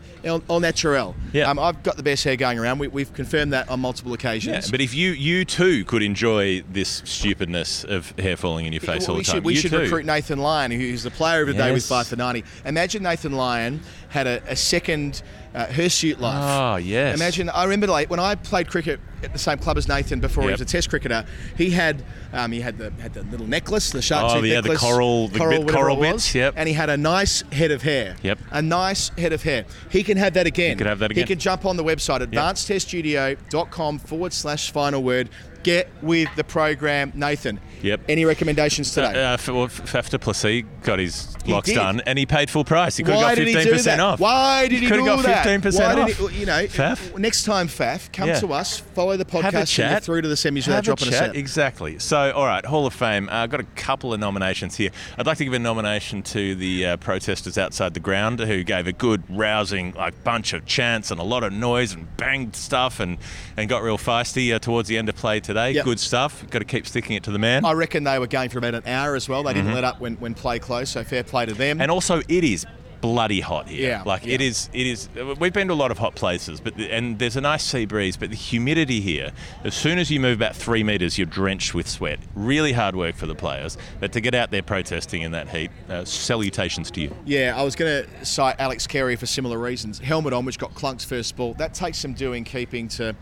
all 0.47 0.61
natural. 0.61 1.15
Yeah. 1.33 1.49
Um, 1.49 1.59
I've 1.59 1.83
got 1.83 1.97
the 1.97 2.03
best 2.03 2.23
hair 2.23 2.37
going 2.37 2.57
around. 2.59 2.79
We, 2.79 2.87
we've 2.87 3.11
confirmed 3.13 3.51
that 3.51 3.67
on 3.67 3.81
multiple 3.81 4.11
Yeah, 4.11 4.15
occasions. 4.15 4.71
but 4.71 4.79
if 4.79 4.93
you 4.95 5.11
you 5.11 5.43
too 5.43 5.83
could 5.83 6.01
enjoy 6.01 6.61
this 6.71 7.01
stupidness 7.03 7.83
of 7.83 8.17
hair 8.17 8.37
falling 8.37 8.65
in 8.65 8.71
your 8.71 8.79
face 8.79 9.01
Well, 9.09 9.11
all 9.11 9.17
the 9.17 9.25
time, 9.25 9.35
should, 9.35 9.43
we 9.43 9.55
you 9.55 9.59
should 9.59 9.71
too. 9.71 9.79
recruit 9.79 10.05
Nathan 10.05 10.39
Lyon, 10.39 10.71
who's 10.71 11.03
the 11.03 11.11
player 11.11 11.41
of 11.41 11.47
the 11.47 11.53
day 11.55 11.73
with 11.73 11.83
Yes. 11.83 11.89
five 11.89 12.07
for 12.07 12.15
ninety. 12.15 12.45
Imagine 12.63 13.03
Nathan 13.03 13.33
Lyon 13.33 13.81
had 14.07 14.27
a, 14.27 14.41
a 14.47 14.55
second 14.55 15.23
uh, 15.53 15.65
hirsute 15.65 16.21
life. 16.21 16.37
Oh, 16.41 16.77
yes. 16.77 17.15
Imagine 17.17 17.49
I 17.49 17.65
remember 17.65 17.87
like 17.87 18.09
when 18.09 18.21
I 18.21 18.35
played 18.35 18.69
cricket 18.69 19.01
at 19.23 19.33
the 19.33 19.39
same 19.39 19.57
club 19.57 19.77
as 19.77 19.87
Nathan 19.87 20.19
before 20.19 20.43
he 20.45 20.51
was 20.51 20.61
a 20.61 20.65
Test 20.65 20.89
cricketer. 20.89 21.25
He 21.57 21.69
had 21.69 22.03
um, 22.33 22.51
he 22.51 22.61
had 22.61 22.77
the 22.77 22.91
had 23.01 23.13
the 23.13 23.23
little 23.23 23.47
necklace, 23.47 23.91
the 23.91 24.01
shark 24.01 24.31
Oh, 24.31 24.35
tooth 24.41 24.45
yeah, 24.49 24.61
the 24.61 24.69
necklace, 24.69 24.81
coral- 24.81 25.27
the 25.27 25.39
bit 25.39 25.67
coral 25.69 25.97
it 25.97 25.99
was, 25.99 26.11
bits, 26.23 26.35
yep. 26.35 26.53
And 26.57 26.67
he 26.67 26.73
had 26.73 26.89
a 26.89 26.97
nice 26.97 27.41
head 27.51 27.71
of 27.71 27.81
hair. 27.81 28.15
Yep. 28.23 28.39
A 28.51 28.61
nice 28.61 29.09
head 29.17 29.33
of 29.33 29.43
hair. 29.43 29.65
He 29.89 30.03
can 30.03 30.17
have 30.17 30.33
that 30.33 30.47
again. 30.47 30.71
He 30.71 30.75
could 30.77 30.87
have 30.87 30.99
that 30.99 31.11
again. 31.11 31.23
He 31.23 31.27
can 31.27 31.39
jump 31.39 31.65
on 31.65 31.77
the 31.77 31.83
website 31.83 32.21
advancedhairstudio.com 32.25 33.99
forward 33.99 34.33
slash 34.33 34.71
final 34.71 35.03
word. 35.03 35.29
Get 35.63 35.89
with 36.01 36.29
the 36.35 36.43
program, 36.43 37.11
Nathan. 37.15 37.59
Yep. 37.81 38.01
Any 38.09 38.25
recommendations 38.25 38.93
today? 38.93 39.07
Uh, 39.23 39.33
F- 39.33 39.47
well, 39.49 39.67
Faf 39.67 40.09
du 40.09 40.17
Plessis 40.19 40.63
got 40.83 40.99
his 40.99 41.35
He 41.45 41.51
locks 41.51 41.67
did. 41.67 41.75
done, 41.75 42.01
and 42.05 42.17
he 42.19 42.25
paid 42.25 42.49
full 42.49 42.63
price. 42.63 42.95
He 42.97 43.03
could 43.03 43.15
Why 43.15 43.29
have 43.29 43.37
got 43.37 43.43
fifteen 43.45 43.71
percent 43.73 44.01
off. 44.01 44.19
Why 44.19 44.67
did 44.69 44.81
he, 44.81 44.87
could 44.87 44.95
do 44.95 45.05
have 45.05 45.17
got 45.17 45.25
that? 45.25 45.43
fifteen 45.43 45.61
percent 45.61 45.99
off. 45.99 46.11
he, 46.31 46.39
you 46.39 46.45
know, 46.45 46.63
Faf? 46.65 47.17
next 47.17 47.43
time, 47.43 47.67
Faf, 47.67 48.11
come 48.13 48.29
Yeah. 48.29 48.39
to 48.39 48.53
us, 48.53 48.79
follow 48.79 49.17
the 49.17 49.25
podcast, 49.25 49.53
a 49.53 49.57
and 49.59 49.67
chat. 49.67 50.03
through 50.03 50.21
to 50.21 50.27
the 50.29 50.35
semis 50.35 50.65
without 50.67 50.75
Have 50.75 50.83
dropping 50.85 51.07
a 51.07 51.09
a 51.09 51.11
chat. 51.11 51.19
set. 51.31 51.35
Exactly. 51.35 51.99
So, 51.99 52.31
all 52.31 52.45
right, 52.45 52.65
Hall 52.65 52.85
of 52.85 52.93
Fame. 52.93 53.27
I've 53.31 53.49
got 53.49 53.59
a 53.59 53.65
couple 53.75 54.13
of 54.13 54.19
nominations 54.19 54.75
here. 54.77 54.89
I'd 55.17 55.25
like 55.25 55.37
to 55.39 55.43
give 55.45 55.53
a 55.53 55.59
nomination 55.59 56.23
to 56.23 56.55
the 56.55 56.85
uh, 56.85 56.97
protesters 56.97 57.57
outside 57.57 57.93
the 57.93 57.99
ground 57.99 58.39
who 58.39 58.63
gave 58.63 58.87
a 58.87 58.93
good, 58.93 59.23
rousing, 59.29 59.93
like 59.93 60.23
bunch 60.23 60.53
of 60.53 60.65
chants 60.65 61.11
and 61.11 61.19
a 61.19 61.23
lot 61.23 61.43
of 61.43 61.51
noise 61.51 61.93
and 61.93 62.15
banged 62.17 62.55
stuff 62.55 62.99
and, 63.01 63.17
and 63.57 63.67
got 63.69 63.83
real 63.83 63.97
feisty 63.97 64.53
uh, 64.53 64.59
towards 64.59 64.87
the 64.87 64.97
end 64.97 65.09
of 65.09 65.15
play 65.15 65.39
today. 65.53 65.71
Yep. 65.71 65.85
Good 65.85 65.99
stuff. 65.99 66.49
Got 66.49 66.59
to 66.59 66.65
keep 66.65 66.87
sticking 66.87 67.15
it 67.15 67.23
to 67.23 67.31
the 67.31 67.39
man. 67.39 67.65
I 67.65 67.73
reckon 67.73 68.03
they 68.03 68.19
were 68.19 68.27
going 68.27 68.49
for 68.49 68.57
about 68.57 68.75
an 68.75 68.87
hour 68.87 69.15
as 69.15 69.29
well. 69.29 69.43
They 69.43 69.53
didn't 69.53 69.73
let 69.73 69.83
up 69.83 69.99
when, 69.99 70.15
when 70.15 70.33
play 70.33 70.59
closed, 70.59 70.91
so 70.91 71.03
fair 71.03 71.23
play 71.23 71.45
to 71.45 71.53
them. 71.53 71.75
Mm-hmm. 71.75 71.81
And 71.81 71.91
also, 71.91 72.21
it 72.27 72.43
is 72.43 72.65
bloody 73.01 73.41
hot 73.41 73.67
here. 73.67 73.89
Yeah, 73.89 74.03
like 74.05 74.25
it 74.25 74.39
yeah. 74.39 74.47
is. 74.47 74.69
It 74.73 74.87
is. 74.87 75.09
We've 75.37 75.53
been 75.53 75.67
to 75.67 75.73
a 75.73 75.75
lot 75.75 75.91
of 75.91 75.97
hot 75.97 76.15
places, 76.15 76.61
but 76.61 76.77
the, 76.77 76.89
and 76.89 77.19
there's 77.19 77.35
a 77.35 77.41
nice 77.41 77.63
sea 77.63 77.85
breeze, 77.85 78.15
but 78.15 78.29
the 78.29 78.35
humidity 78.35 79.01
here. 79.01 79.31
As 79.65 79.75
soon 79.75 79.99
as 79.99 80.09
you 80.09 80.19
move 80.19 80.37
about 80.37 80.55
three 80.55 80.83
meters, 80.83 81.17
you're 81.17 81.27
drenched 81.27 81.73
with 81.73 81.87
sweat. 81.87 82.19
Really 82.33 82.71
hard 82.71 82.95
work 82.95 83.15
for 83.15 83.25
the 83.25 83.35
players, 83.35 83.77
but 83.99 84.13
to 84.13 84.21
get 84.21 84.33
out 84.33 84.51
there 84.51 84.63
protesting 84.63 85.21
in 85.21 85.33
that 85.33 85.49
heat, 85.49 85.69
uh, 85.89 86.05
salutations 86.05 86.89
to 86.91 87.01
you. 87.01 87.15
Yeah, 87.25 87.55
I 87.57 87.63
was 87.63 87.75
going 87.75 88.05
to 88.05 88.25
cite 88.25 88.55
Alex 88.59 88.87
Carey 88.87 89.17
for 89.17 89.25
similar 89.25 89.57
reasons. 89.57 89.99
Helmet 89.99 90.31
on, 90.31 90.45
which 90.45 90.57
got 90.57 90.73
Clunk's 90.73 91.03
first 91.03 91.35
ball. 91.35 91.53
That 91.55 91.73
takes 91.73 91.97
some 91.97 92.13
doing, 92.13 92.43
keeping 92.45 92.87
to. 92.89 93.15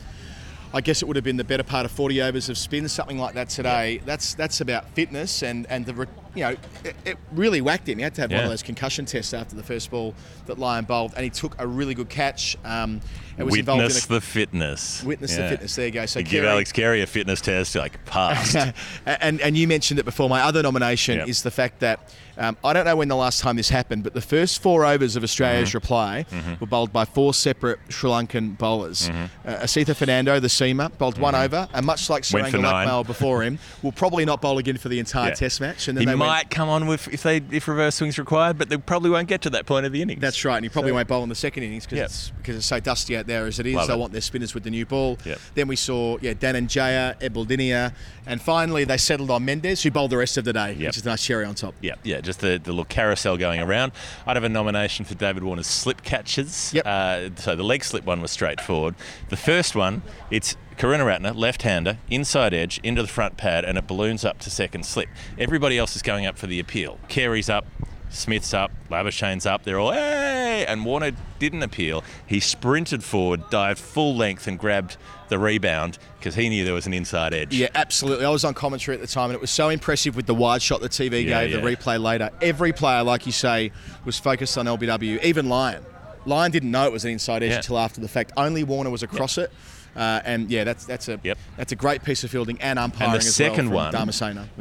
I 0.74 0.80
guess 0.82 1.02
it 1.02 1.06
would 1.06 1.18
have 1.18 1.26
been 1.26 1.38
the 1.38 1.44
better 1.44 1.64
part 1.64 1.86
of 1.86 1.92
40 1.92 2.22
overs 2.22 2.48
of 2.48 2.58
spin, 2.58 2.88
something 2.88 3.18
like 3.18 3.34
that 3.34 3.50
today. 3.50 4.02
That's 4.06 4.34
that's 4.36 4.62
about 4.62 4.90
fitness 4.92 5.44
and 5.44 5.68
and 5.70 5.86
the 5.86 5.94
re- 5.94 6.08
you 6.36 6.44
know 6.44 6.56
it, 6.84 6.96
it 7.06 7.18
really 7.34 7.62
whacked 7.62 7.88
him. 7.90 7.98
He 7.98 8.04
had 8.04 8.16
to 8.16 8.22
have 8.22 8.32
one 8.32 8.44
of 8.44 8.50
those 8.50 8.64
concussion 8.64 9.06
tests 9.06 9.34
after 9.34 9.56
the 9.56 9.64
first 9.64 9.92
ball 9.92 10.14
that 10.46 10.58
Lyon 10.60 10.86
bowled, 10.86 11.14
and 11.16 11.24
he 11.24 11.30
took 11.30 11.56
a 11.60 11.68
really 11.68 11.94
good 11.94 12.10
catch. 12.10 12.58
Um, 12.66 13.02
and 13.38 13.46
was 13.46 13.58
involved 13.58 13.84
in 13.84 13.92
a, 13.92 14.08
the 14.08 14.22
fitness. 14.22 15.04
Witness 15.04 15.36
the 15.38 15.48
fitness. 15.48 15.76
There 15.76 15.86
you 15.86 15.92
go. 15.92 16.06
So 16.06 16.20
you 16.20 16.26
give 16.26 16.44
Alex 16.44 16.72
Carey 16.74 17.02
a 17.02 17.08
fitness 17.08 17.40
test, 17.42 17.76
like 17.76 18.04
passed. 18.06 18.56
and 19.06 19.40
and 19.42 19.58
you 19.58 19.68
mentioned 19.68 20.00
it 20.00 20.06
before. 20.06 20.30
My 20.30 20.42
other 20.42 20.62
nomination 20.62 21.18
Yep. 21.20 21.28
is 21.28 21.42
the 21.44 21.50
fact 21.52 21.80
that 21.80 22.14
um, 22.38 22.58
I 22.64 22.74
don't 22.74 22.86
know 22.86 22.96
when 22.96 23.08
the 23.08 23.16
last 23.16 23.40
time 23.42 23.56
this 23.56 23.70
happened, 23.70 24.04
but 24.04 24.14
the 24.14 24.22
first 24.22 24.62
four 24.62 24.86
overs 24.86 25.16
of 25.16 25.24
Australia's 25.24 25.70
Mm-hmm. 25.70 25.78
reply 25.78 26.26
were 26.60 26.68
bowled 26.68 26.92
by 26.94 27.06
four 27.06 27.34
separate 27.34 27.80
Sri 27.90 28.10
Lankan 28.10 28.58
bowlers. 28.58 29.10
Mm-hmm. 29.10 29.48
Uh, 29.48 29.54
Asitha 29.58 29.96
Fernando, 29.96 30.40
the 30.40 30.48
seamer, 30.48 30.96
bowled 30.98 31.18
one 31.18 31.36
over, 31.36 31.68
and 31.74 31.86
much 31.86 32.10
like 32.10 32.24
Suranga. 32.24 32.52
Lakmal 32.52 33.06
before 33.08 33.44
him, 33.44 33.60
will 33.82 33.92
probably 33.92 34.26
not 34.26 34.42
bowl 34.42 34.58
again 34.58 34.78
for 34.78 34.90
the 34.90 35.00
entire 35.00 35.30
Yeah. 35.30 35.36
Test 35.36 35.62
match. 35.62 35.88
And 35.88 35.98
then 35.98 36.02
he 36.04 36.06
they 36.08 36.16
might 36.28 36.50
come 36.50 36.70
on 36.70 36.88
with 36.88 37.08
if 37.10 37.24
they 37.24 37.38
if 37.52 37.68
reverse 37.68 37.96
swings 37.96 38.18
required, 38.20 38.58
but 38.58 38.70
they 38.70 38.78
probably 38.78 39.10
won't 39.10 39.28
get 39.28 39.42
to 39.42 39.50
that 39.52 39.66
point 39.66 39.86
of 39.86 39.92
the 39.92 40.02
innings. 40.02 40.22
That's 40.22 40.44
right, 40.46 40.56
and 40.58 40.66
he 40.66 40.70
probably 40.70 40.92
So- 40.92 40.96
won't 40.96 41.08
bowl 41.08 41.24
in 41.24 41.30
the 41.30 41.36
second 41.36 41.64
innings 41.64 41.86
because 41.86 42.00
it's 42.00 42.32
because 42.38 42.56
it's 42.56 42.66
so 42.66 42.80
dusty 42.80 43.18
out 43.18 43.28
there 43.28 43.46
as 43.46 43.60
it 43.60 43.66
is. 43.66 43.76
Love 43.76 43.88
They 43.88 43.94
it. 43.94 43.98
want 44.00 44.12
their 44.14 44.22
spinners 44.22 44.54
with 44.54 44.64
the 44.64 44.70
new 44.72 44.86
ball. 44.86 45.18
Yep. 45.26 45.40
Then 45.56 45.68
we 45.68 45.76
saw 45.76 46.18
yeah 46.22 46.34
Dhananjaya, 46.34 47.20
Embuldeniya, 47.22 47.94
and 48.26 48.42
finally 48.42 48.84
they 48.84 48.98
settled 48.98 49.32
on 49.32 49.46
Mendis, 49.46 49.84
who 49.84 49.92
bowled 49.92 50.12
the 50.12 50.18
rest 50.18 50.38
of 50.38 50.46
the 50.46 50.54
day, 50.54 50.74
Yep. 50.74 50.88
which 50.90 50.98
is 50.98 51.06
a 51.06 51.10
nice 51.10 51.24
cherry 51.26 51.46
on 51.46 51.56
top. 51.56 51.74
Yeah, 51.82 51.96
yeah, 52.04 52.22
just 52.22 52.40
the, 52.42 52.60
the 52.64 52.72
little 52.72 52.86
carousel 52.86 53.38
going 53.38 53.60
around. 53.62 53.92
I'd 54.28 54.36
have 54.36 54.44
a 54.44 54.50
nomination 54.50 55.06
for 55.06 55.16
David 55.16 55.44
Warner's 55.44 55.68
slip 55.68 56.04
catches. 56.04 56.74
Yep. 56.74 56.86
Uh, 56.86 57.30
so 57.36 57.56
the 57.56 57.64
leg 57.64 57.84
slip 57.84 58.06
one 58.06 58.22
was 58.22 58.32
straightforward. 58.32 58.96
The 59.30 59.38
first 59.38 59.76
one, 59.76 60.02
it's 60.30 60.56
Karunaratne, 60.78 61.36
left-hander, 61.36 61.98
inside 62.10 62.54
edge, 62.54 62.80
into 62.84 63.02
the 63.02 63.08
front 63.08 63.38
pad, 63.38 63.66
and 63.66 63.78
it 63.78 63.88
balloons 63.88 64.26
up 64.26 64.40
to 64.40 64.50
second 64.50 64.86
slip. 64.86 65.10
Everybody 65.38 65.78
else 65.78 65.96
is 65.96 66.02
going 66.02 66.26
up 66.26 66.38
for 66.38 66.48
the 66.48 66.60
appeal. 66.60 66.98
Carey's 67.08 67.50
up, 67.50 67.66
Smith's 68.10 68.54
up, 68.54 68.72
Labuschagne's 68.90 69.46
up. 69.46 69.64
They're 69.64 69.80
all 69.80 69.92
hey, 69.92 70.66
and 70.68 70.84
Warner 70.84 71.12
didn't 71.40 71.64
appeal. 71.64 72.04
He 72.26 72.40
sprinted 72.40 73.04
forward, 73.04 73.50
dived 73.50 73.80
full 73.80 74.16
length, 74.16 74.48
and 74.48 74.58
grabbed 74.60 74.98
the 75.30 75.40
rebound 75.40 75.98
because 76.20 76.36
he 76.36 76.50
knew 76.50 76.66
there 76.66 76.74
was 76.74 76.88
an 76.88 76.94
inside 76.94 77.34
edge. 77.34 77.54
Yeah, 77.54 77.70
absolutely. 77.76 78.26
I 78.26 78.30
was 78.30 78.44
on 78.44 78.54
commentary 78.54 78.96
at 78.96 79.02
the 79.02 79.08
time, 79.08 79.26
and 79.30 79.36
it 79.36 79.42
was 79.42 79.52
so 79.52 79.70
impressive 79.70 80.16
with 80.16 80.26
the 80.26 80.36
wide 80.36 80.62
shot 80.62 80.82
the 80.82 80.90
TV 80.90 81.26
Yeah, 81.26 81.46
gave, 81.48 81.54
the 81.62 81.66
replay 81.66 82.02
later. 82.02 82.32
Every 82.42 82.74
player, 82.74 83.04
like 83.04 83.26
you 83.26 83.32
say, 83.32 83.72
was 84.04 84.18
focused 84.20 84.58
on 84.58 84.66
LBW, 84.66 85.24
even 85.24 85.48
Lyon. 85.48 85.86
Lyon 86.26 86.52
didn't 86.52 86.70
know 86.72 86.86
it 86.86 86.92
was 86.92 87.06
an 87.06 87.12
inside 87.12 87.44
edge 87.44 87.52
Yeah. 87.52 87.58
until 87.58 87.80
after 87.80 88.02
the 88.02 88.08
fact. 88.10 88.32
Only 88.36 88.64
Warner 88.64 88.90
was 88.90 89.04
across 89.04 89.38
it. 89.38 89.52
Uh, 89.96 90.22
and 90.24 90.50
yeah, 90.50 90.64
that's 90.64 90.86
that's 90.86 91.08
a 91.10 91.20
Yep. 91.24 91.38
that's 91.58 91.72
a 91.72 91.76
great 91.76 92.04
piece 92.04 92.24
of 92.24 92.32
fielding 92.32 92.60
and 92.62 92.80
umpiring 92.80 93.12
And 93.14 93.22
the 93.22 93.26
second 93.26 93.70
well 93.72 93.92
one. 93.92 93.92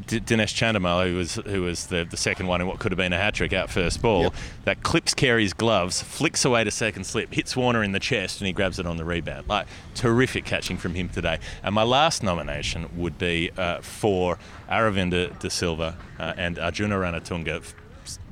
D- 0.06 0.20
Dinesh 0.20 0.54
Chandimal, 0.54 1.08
who 1.08 1.16
was 1.16 1.34
who 1.36 1.62
was 1.62 1.86
the, 1.86 2.04
the 2.08 2.16
second 2.16 2.46
one 2.48 2.60
in 2.60 2.66
what 2.66 2.78
could 2.80 2.90
have 2.90 2.96
been 2.96 3.12
a 3.12 3.16
hat 3.18 3.34
trick 3.34 3.52
out 3.52 3.70
first 3.70 4.02
ball, 4.02 4.22
Yep. 4.24 4.34
that 4.64 4.82
clips 4.82 5.14
Carey's 5.14 5.52
gloves, 5.52 6.02
flicks 6.02 6.44
away 6.44 6.64
to 6.64 6.70
second 6.70 7.04
slip, 7.04 7.32
hits 7.32 7.56
Warner 7.56 7.82
in 7.84 7.92
the 7.92 8.00
chest, 8.00 8.40
and 8.40 8.46
he 8.48 8.52
grabs 8.52 8.78
it 8.80 8.86
on 8.86 8.96
the 8.96 9.04
rebound. 9.04 9.48
Like 9.48 9.66
terrific 9.94 10.44
catching 10.44 10.76
from 10.76 10.94
him 10.94 11.08
today. 11.08 11.38
And 11.62 11.74
my 11.74 11.84
last 11.84 12.22
nomination 12.22 12.88
would 12.96 13.16
be 13.18 13.50
uh, 13.56 13.80
for 13.82 14.38
Aravinda 14.68 15.38
De 15.38 15.48
Silva 15.50 15.96
uh, 16.18 16.32
and 16.36 16.58
Arjuna 16.58 16.96
Ranatunga. 16.96 17.62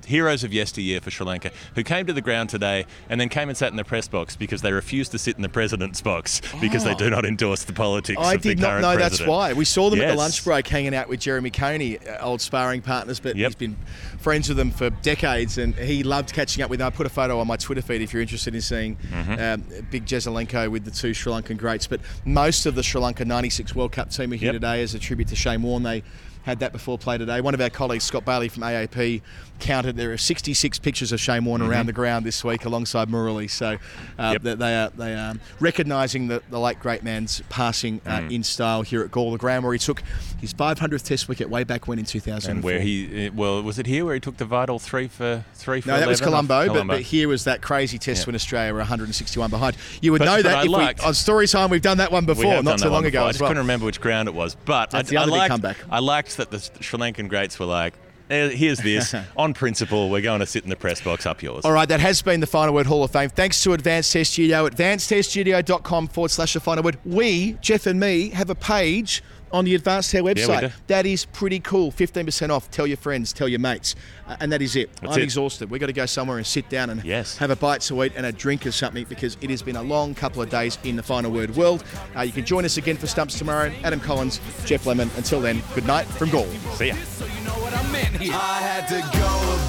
Heroes 0.09 0.43
of 0.45 0.53
yesteryear 0.53 1.01
for 1.01 1.11
Sri 1.11 1.27
Lanka, 1.27 1.51
who 1.75 1.83
came 1.83 2.07
to 2.07 2.13
the 2.13 2.21
ground 2.21 2.51
today 2.51 2.87
and 3.09 3.21
then 3.21 3.29
came 3.29 3.49
and 3.49 3.57
sat 3.57 3.71
in 3.71 3.77
the 3.77 3.85
press 3.85 4.09
box 4.09 4.37
because 4.37 4.63
they 4.63 4.73
refused 4.73 5.13
to 5.13 5.19
sit 5.19 5.37
in 5.37 5.43
the 5.43 5.49
president's 5.49 6.01
box 6.01 6.41
because 6.61 6.83
they 6.85 6.95
do 6.95 7.11
not 7.11 7.25
endorse 7.25 7.65
the 7.65 7.73
politics 7.73 8.19
I 8.21 8.35
of 8.35 8.43
the 8.43 8.49
did 8.51 8.59
not 8.61 8.81
know 8.81 8.95
president. 8.97 9.11
that's 9.19 9.27
why. 9.29 9.53
We 9.53 9.65
saw 9.65 9.91
them 9.91 10.01
at 10.01 10.09
the 10.09 10.15
lunch 10.17 10.43
break 10.45 10.67
hanging 10.67 10.95
out 10.95 11.09
with 11.09 11.21
Jeremy 11.21 11.51
Coney, 11.51 11.99
uh, 11.99 12.25
old 12.25 12.41
sparring 12.41 12.83
partners, 12.83 13.21
but 13.21 13.37
Yep. 13.37 13.49
he's 13.49 13.55
been 13.55 13.77
friends 14.19 14.49
with 14.49 14.57
them 14.57 14.71
for 14.71 14.91
decades 14.91 15.59
and 15.59 15.75
he 15.77 16.03
loved 16.03 16.33
catching 16.33 16.63
up 16.63 16.71
with 16.71 16.79
them. 16.81 16.87
I 16.87 16.91
put 16.91 17.07
a 17.07 17.11
photo 17.11 17.39
on 17.39 17.47
my 17.47 17.57
Twitter 17.57 17.83
feed 17.83 18.03
if 18.03 18.13
you're 18.13 18.23
interested 18.23 18.55
in 18.55 18.61
seeing 18.61 18.97
Mm-hmm. 18.97 19.33
um, 19.41 19.83
Big 19.91 20.07
Jezelenko 20.07 20.71
with 20.71 20.85
the 20.85 20.91
two 20.91 21.13
Sri 21.15 21.33
Lankan 21.33 21.57
greats. 21.59 21.87
But 21.87 22.01
most 22.25 22.65
of 22.67 22.75
the 22.75 22.83
Sri 22.83 23.01
Lanka 23.01 23.25
96 23.25 23.75
World 23.75 23.93
Cup 23.93 24.11
team 24.11 24.33
are 24.33 24.37
here 24.37 24.47
Yep. 24.47 24.55
today 24.55 24.83
as 24.83 24.95
a 24.95 24.99
tribute 24.99 25.29
to 25.29 25.37
Shane 25.37 25.63
Warne. 25.63 25.83
They 25.83 26.03
had 26.49 26.61
that 26.61 26.73
before 26.73 26.97
play 26.97 27.19
today. 27.19 27.43
One 27.43 27.53
of 27.53 27.61
our 27.61 27.69
colleagues, 27.69 28.05
Scott 28.05 28.25
Bailey 28.25 28.49
from 28.49 28.63
AAP, 28.63 29.21
counted 29.61 29.97
there 29.97 30.13
are 30.13 30.17
66 30.17 30.79
pictures 30.79 31.13
of 31.13 31.21
Shane 31.21 31.45
Warne 31.45 31.61
around 31.61 31.87
the 31.87 31.93
ground 31.93 32.25
this 32.25 32.43
week 32.43 32.65
alongside 32.65 33.09
Murali. 33.11 33.51
So 33.51 33.77
uh, 34.19 34.31
Yep. 34.33 34.43
they, 34.43 34.55
they 34.55 34.75
are 34.77 34.91
they 34.91 35.15
are 35.15 35.35
recognising 35.61 36.29
the, 36.29 36.43
the 36.49 36.59
late 36.59 36.81
great 36.81 37.03
man's 37.03 37.43
passing 37.51 38.01
uh, 38.07 38.23
in 38.31 38.43
style 38.43 38.81
here 38.83 39.03
at 39.03 39.11
Galle 39.11 39.37
Ground, 39.37 39.65
where 39.65 39.75
he 39.75 39.79
took 39.79 40.03
his 40.41 40.55
500th 40.55 41.03
Test 41.05 41.29
wicket 41.29 41.51
way 41.51 41.65
back 41.65 41.87
when 41.87 41.99
in 41.99 42.05
2004. 42.07 42.51
And 42.51 42.65
where 42.65 42.81
he, 42.81 43.27
uh, 43.27 43.31
well, 43.35 43.63
was 43.63 43.79
it 43.79 43.85
here 43.87 44.05
where 44.07 44.15
he 44.15 44.21
took 44.21 44.39
the 44.39 44.45
vital 44.47 44.79
three 44.79 45.07
for 45.09 45.45
three 45.55 45.83
for 45.83 45.89
No, 45.89 46.01
that 46.01 46.09
was 46.09 46.21
11 46.23 46.47
Colombo, 46.47 46.73
but, 46.75 46.87
but 46.87 47.01
here 47.03 47.29
was 47.29 47.45
that 47.45 47.61
crazy 47.61 47.99
test 47.99 48.23
Yeah. 48.23 48.27
when 48.27 48.35
Australia 48.37 48.73
were 48.73 48.79
161 48.79 49.51
behind. 49.51 49.77
You 50.01 50.13
would 50.13 50.21
But- 50.21 50.25
know 50.25 50.43
that 50.43 50.65
if 50.65 50.71
liked- 50.71 51.01
we, 51.01 51.07
on 51.09 51.13
Story 51.15 51.47
Time 51.47 51.69
we've 51.69 51.83
done 51.83 51.99
that 51.99 52.11
one 52.11 52.25
before, 52.25 52.63
not 52.63 52.79
too 52.79 52.89
long 52.89 53.05
ago 53.05 53.11
before. 53.19 53.27
I 53.27 53.29
as 53.29 53.35
just 53.35 53.43
well. 53.43 53.51
couldn't 53.51 53.63
remember 53.65 53.85
which 53.85 54.01
ground 54.01 54.29
it 54.29 54.35
was, 54.35 54.55
but 54.65 54.91
That's 54.91 55.09
I, 55.09 55.11
the 55.11 55.17
other 55.19 55.33
big 55.33 55.39
liked, 55.39 55.51
comeback. 55.51 55.77
I 55.91 55.99
liked 55.99 56.37
that 56.39 56.51
the 56.51 56.59
Sri 56.81 56.99
Lankan 56.99 57.29
greats 57.29 57.59
were 57.59 57.67
like, 57.67 57.93
"Eh, 57.95 57.99
"Here's 58.29 58.79
this 58.79 59.15
on 59.37 59.55
principle. 59.55 60.11
We're 60.11 60.21
going 60.23 60.41
to 60.41 60.47
sit 60.47 60.65
in 60.65 60.71
the 60.71 60.77
press 60.77 61.01
box 61.01 61.27
up 61.27 61.43
yours." 61.43 61.65
All 61.65 61.73
right, 61.73 61.89
that 61.89 62.01
has 62.01 62.23
been 62.23 62.41
the 62.41 62.47
Final 62.47 62.75
Word 62.75 62.87
Hall 62.87 63.03
of 63.05 63.11
Fame. 63.11 63.31
Thanks 63.31 63.63
to 63.65 63.73
Advanced 63.73 64.13
Test 64.13 64.33
Studio, 64.33 64.69
advancedteststudio.com 64.69 66.09
forward 66.09 66.31
slash 66.31 66.55
the 66.55 66.61
Final 66.61 66.85
Word. 66.85 66.99
We, 67.05 67.53
Jeff 67.61 67.87
and 67.87 67.99
me, 68.01 68.31
have 68.31 68.51
a 68.51 68.55
page 68.55 69.23
on 69.51 69.65
the 69.65 69.75
Advanced 69.75 70.13
Hair 70.13 70.25
website. 70.25 70.61
do. 70.61 70.69
that 70.89 71.07
is 71.07 71.25
pretty 71.25 71.59
cool. 71.59 71.91
15% 71.91 72.51
off. 72.51 72.71
Tell 72.71 72.87
your 72.87 72.99
friends, 72.99 73.33
tell 73.33 73.49
your 73.49 73.61
mates. 73.61 73.95
Uh, 74.27 74.37
and 74.41 74.53
that 74.53 74.61
is 74.61 74.77
it. 74.77 74.95
That's 75.01 75.15
I'm 75.15 75.21
it. 75.21 75.25
exhausted. 75.25 75.71
We've 75.71 75.81
got 75.81 75.87
to 75.87 75.95
go 75.95 76.05
somewhere 76.05 76.37
and 76.37 76.47
sit 76.47 76.69
down 76.69 76.91
and 76.91 77.03
Yes. 77.03 77.39
have 77.39 77.51
a 77.51 77.57
bite 77.57 77.81
to 77.83 78.05
eat 78.05 78.13
and 78.15 78.27
a 78.27 78.33
drink 78.33 78.67
or 78.67 78.73
something 78.73 79.07
because 79.09 79.39
it 79.41 79.49
has 79.49 79.63
been 79.63 79.77
a 79.77 79.83
long 79.83 80.15
couple 80.15 80.43
of 80.43 80.51
days 80.51 80.77
in 80.85 80.97
the 80.97 81.03
Final 81.03 81.31
Word 81.31 81.57
world. 81.57 81.83
Uh, 82.15 82.21
you 82.21 82.33
can 82.33 82.45
join 82.45 82.67
us 82.67 82.77
again 82.77 82.99
for 82.99 83.07
Stumps 83.07 83.39
tomorrow. 83.39 83.73
Adam 83.85 84.01
Collins, 84.01 84.39
Geoff 84.67 84.85
Lemon. 84.85 85.11
Until 85.17 85.41
then, 85.41 85.63
good 85.75 85.87
night 85.87 86.05
from 86.05 86.29
Galle. 86.29 86.47
See 86.75 86.89
ya. 86.89 87.58
I 87.83 88.13
here. 88.15 88.35
I 88.35 88.61
had 88.61 88.89
to 88.89 89.01
go 89.19 89.68